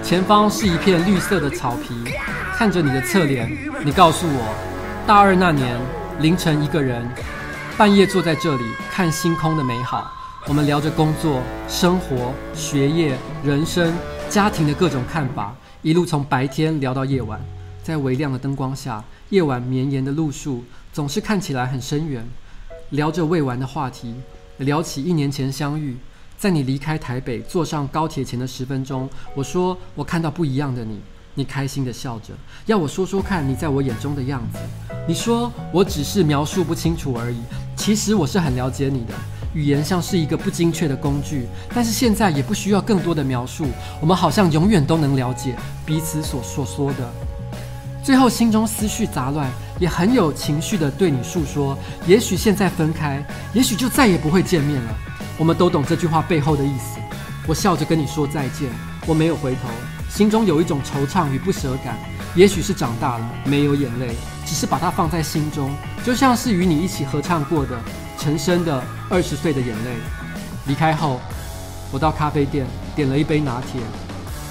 [0.02, 1.94] 前方是一片绿色的草皮。
[2.56, 3.48] 看着你的侧脸，
[3.84, 5.80] 你告诉我，大二那年
[6.20, 7.08] 凌晨一个人，
[7.76, 10.12] 半夜坐在这里看星空的美好。
[10.48, 13.94] 我们聊着工作、生活、学业、人生、
[14.28, 17.40] 家庭的各种看法，一路从白天聊到夜晚，
[17.82, 22.26] 在微亮的灯光下，夜晚绵延的路树总是看起来很深远。
[22.90, 24.14] 聊着未完的话题，
[24.58, 25.96] 聊起一年前相遇，
[26.42, 30.98] 在你离开台北坐上高铁前的十分钟，我说我看到不一样的你。
[31.34, 32.34] 你开心地笑着，
[32.66, 34.58] 要我说说看你在我眼中的样子。
[35.06, 37.38] 你说我只是描述不清楚而已，
[37.76, 39.14] 其实我是很了解你的。
[39.54, 43.66] 语言像是一个不精确的工具，但是现在也不需要更多的描述，
[44.00, 45.54] 我们好像永远都能了解
[45.86, 47.08] 彼此所所说的。
[48.02, 49.48] 最后心中思绪杂乱，
[49.78, 51.78] 也很有情绪地对你诉说。
[52.04, 53.24] 也许现在分开，
[53.54, 54.98] 也许就再也不会见面了。
[55.38, 56.98] 我们都懂这句话背后的意思。
[57.46, 58.70] 我笑着跟你说再见，
[59.06, 59.68] 我没有回头。
[60.08, 61.98] 心中有一种惆怅与不舍感，
[62.34, 64.14] 也许是长大了没有眼泪，
[64.44, 67.80] 只是把它放在心中，就像是与你一起合唱过的
[68.18, 69.90] 陈升的《二十岁的眼泪》。
[70.66, 71.18] 离开后，
[71.90, 73.80] 我到咖啡店点了一杯拿铁，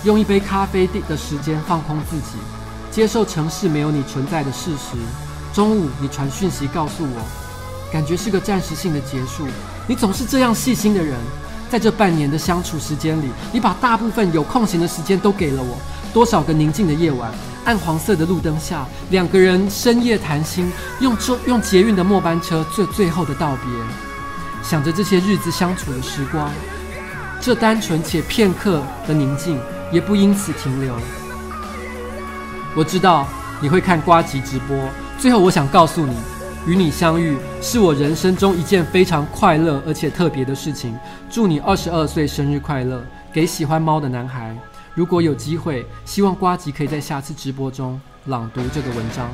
[0.04, 2.38] 用一杯咖啡的时间放空自己，
[2.90, 4.98] 接受城市没有你存在的事实。
[5.54, 7.22] 中午你传讯息告诉我，
[7.94, 9.46] 感觉是个暂时性的结束。
[9.88, 11.18] 你总是这样细心的人。
[11.70, 15.78] 在这半年的相处时间里，你把大部分有空闲的时间都给了我。
[16.14, 17.32] 多少个宁静的夜晚，
[17.64, 23.72] 暗黄色的路灯下，两个人深夜谈心，用中用捷运的末班车做最后的道别。
[24.62, 26.52] 想着这些日子相处的时光，
[27.40, 29.58] 这单纯且片刻的宁静
[29.94, 30.94] 也不因此停留。
[32.76, 33.26] 我知道
[33.62, 34.78] 你会看瓜吉直播，
[35.18, 36.18] 最后我想告诉你。
[36.68, 40.96] 与你相遇是我人生中一件非常快乐而且特别的事情。
[41.28, 43.04] 祝你二十二岁生日快乐！
[43.34, 44.56] 给喜欢猫的男孩。
[44.94, 49.28] 如果有机会，希望瓜吉可以在下次直播中朗读这个文章。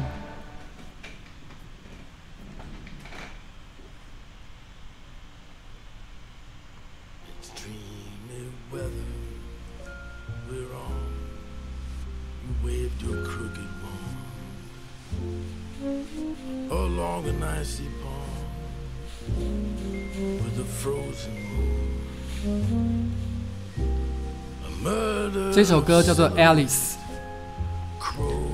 [25.54, 26.94] 这首歌叫做《Alice》，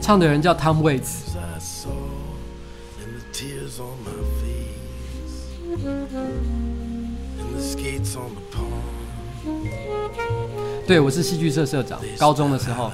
[0.01, 1.23] 唱的人叫 Tom Waits。
[10.87, 12.91] 对，我是戏剧社社长，高中的时候。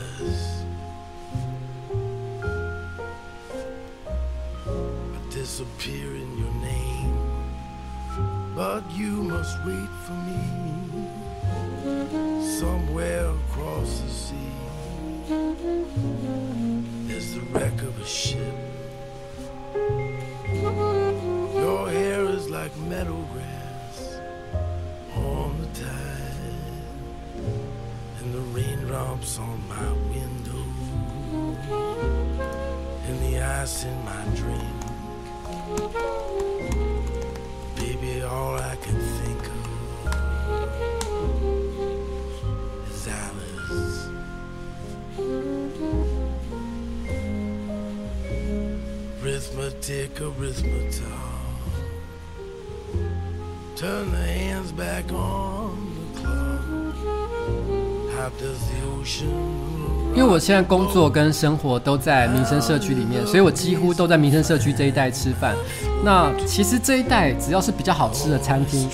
[60.49, 65.55] 现在工作跟生活都在民生社区里面，所以我几乎都在民生社区这一带吃饭。
[66.03, 68.89] 那其实这一带只要是比较好吃的餐厅，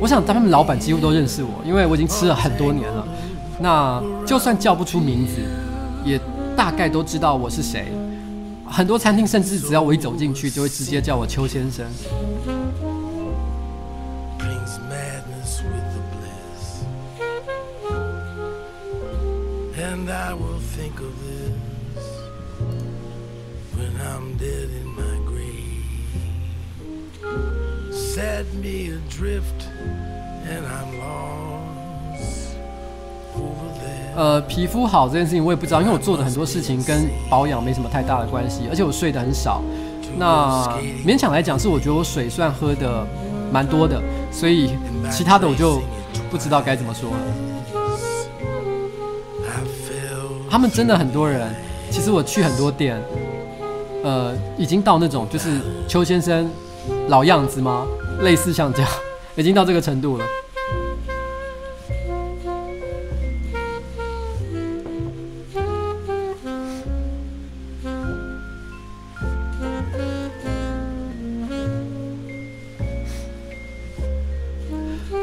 [0.00, 3.04] 我想他们老板几乎都认识我，因为我已经吃了很多年了。
[3.58, 5.40] 那就算叫不出名字，
[6.04, 6.20] 也
[6.56, 7.86] 大概都知道我是谁。
[8.64, 11.84] 很多餐厅甚至只要我一走进去，就会直接叫我邱先生。
[34.56, 39.60] 皮肤好这件事情我也不知道，因为我做的很多事情跟保养没什么太大的关系，而且我睡得很少。
[40.16, 40.66] 那
[41.06, 43.06] 勉强来讲是我觉得我水算喝的
[43.52, 44.00] 蛮多的，
[44.32, 44.70] 所以
[45.12, 45.82] 其他的我就
[46.30, 47.16] 不知道该怎么说了。
[50.48, 51.54] 他们真的很多人，
[51.90, 52.98] 其实我去很多店，
[54.02, 56.50] 呃，已经到那种就是邱先生
[57.08, 57.86] 老样子吗？
[58.22, 58.90] 类似像这样，
[59.36, 60.24] 已经到这个程度了。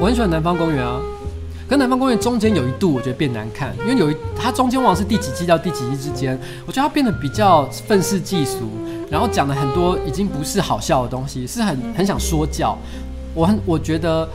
[0.04, 1.00] 我很喜欢南方公园啊，
[1.66, 8.68] 跟南方公园中间有一度我觉得变难看，因为有一它中间往往是第几季到第几季之间，我觉得它变得比较愤世嫉俗，
[9.10, 12.78] 然后讲了很多已经不是好笑的东西，是很很想说教。
[13.34, 14.28] 我很我觉得。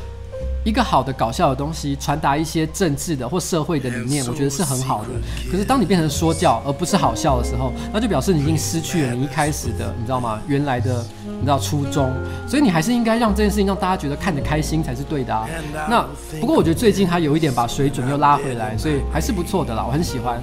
[0.65, 5.09] 一个好的搞笑的东西，传达一些政治的或社会的理念，我觉得是很好的。
[5.51, 10.39] 可是当你变成说教而不是好笑的时候，那就表示你已经失去了你一开始的，你知道吗？
[10.47, 11.03] 原来的
[11.39, 12.12] 你知道初衷。
[12.47, 15.47] 所以你还是应该让这件事情让大家觉得看得开心才是对的啊。
[15.89, 16.05] 那
[16.40, 20.40] 不过我觉得最近他有一点把水准又拉回来，所以还是不错的啦，我很喜欢。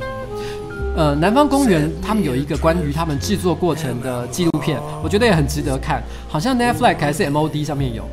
[0.98, 8.06] 呃，南方公园他们有一个关于他们制作过程的纪录片，我觉得也很值得看，好像 Netflix 还是 MOD 上面有。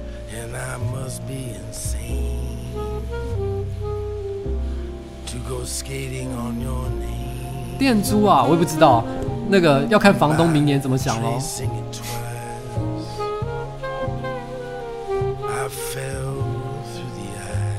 [7.78, 9.04] 店租啊，我也不知道，
[9.48, 11.38] 那个要看房东明年怎么想喽。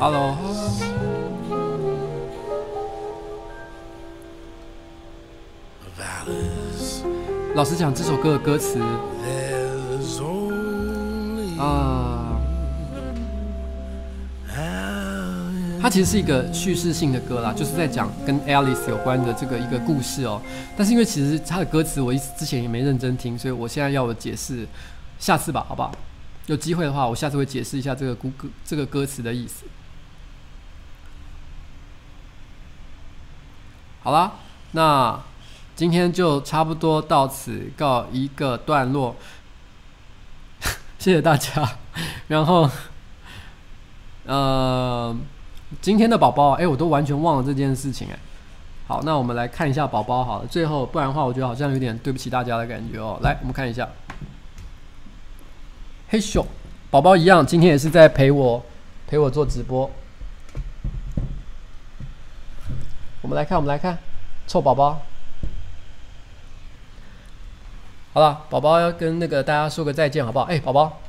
[0.04, 0.36] Hello，
[7.56, 8.82] 老实讲，这首歌的歌词
[11.58, 12.38] 啊。
[15.82, 20.42] 它其实是一个叙事性的歌啦，就是在讲跟 Alice 有关的这个一个故事哦。
[20.76, 24.68] 但是因为其实它的歌词我一之前也没认真听，所以我现在要我解释，
[25.18, 25.94] 下次吧，好不好？
[26.48, 29.64] 有机会的话，我下次会解释一下这个歌歌这个歌词的意思。
[34.04, 34.34] 好啦，
[34.74, 35.18] 那
[35.76, 39.16] 今天就差不多到此告一个段落，
[41.00, 41.78] 谢谢大家。
[42.28, 42.70] 然后，
[44.26, 45.16] 呃。
[45.82, 48.20] 今天的宝宝，哎，我都完全忘了这件事情，哎。
[48.88, 50.48] 好，那我们来看一下宝宝好了。
[50.48, 53.18] 最后，不然的话，我觉得好像有点对不起大家的感觉哦。
[53.24, 53.90] 来，我们看一下，
[56.10, 56.46] 嘿咻，
[56.92, 58.64] 宝宝一样，今天也是在陪我
[59.08, 59.90] 陪我做直播。
[63.24, 63.98] 我们来看，我们来看，
[64.48, 65.02] 臭宝宝。
[68.14, 70.46] 好了，宝宝要跟那个大家说个再见，好不好？
[70.46, 71.02] 哎、欸，宝宝，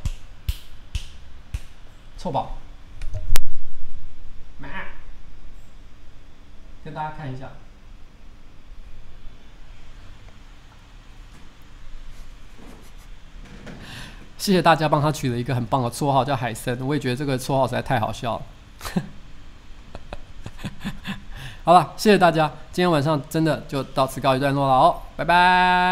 [2.16, 2.56] 臭宝，
[6.84, 7.48] 跟大家看一下。
[14.38, 16.80] 谢谢大家帮他取了一个很棒的绰号，叫海森。
[16.86, 18.42] 我也觉得这个绰号实在太好笑了。
[21.64, 25.84] 好了，谢谢大家，今天晚上真的就到此告一段落了哦，拜拜。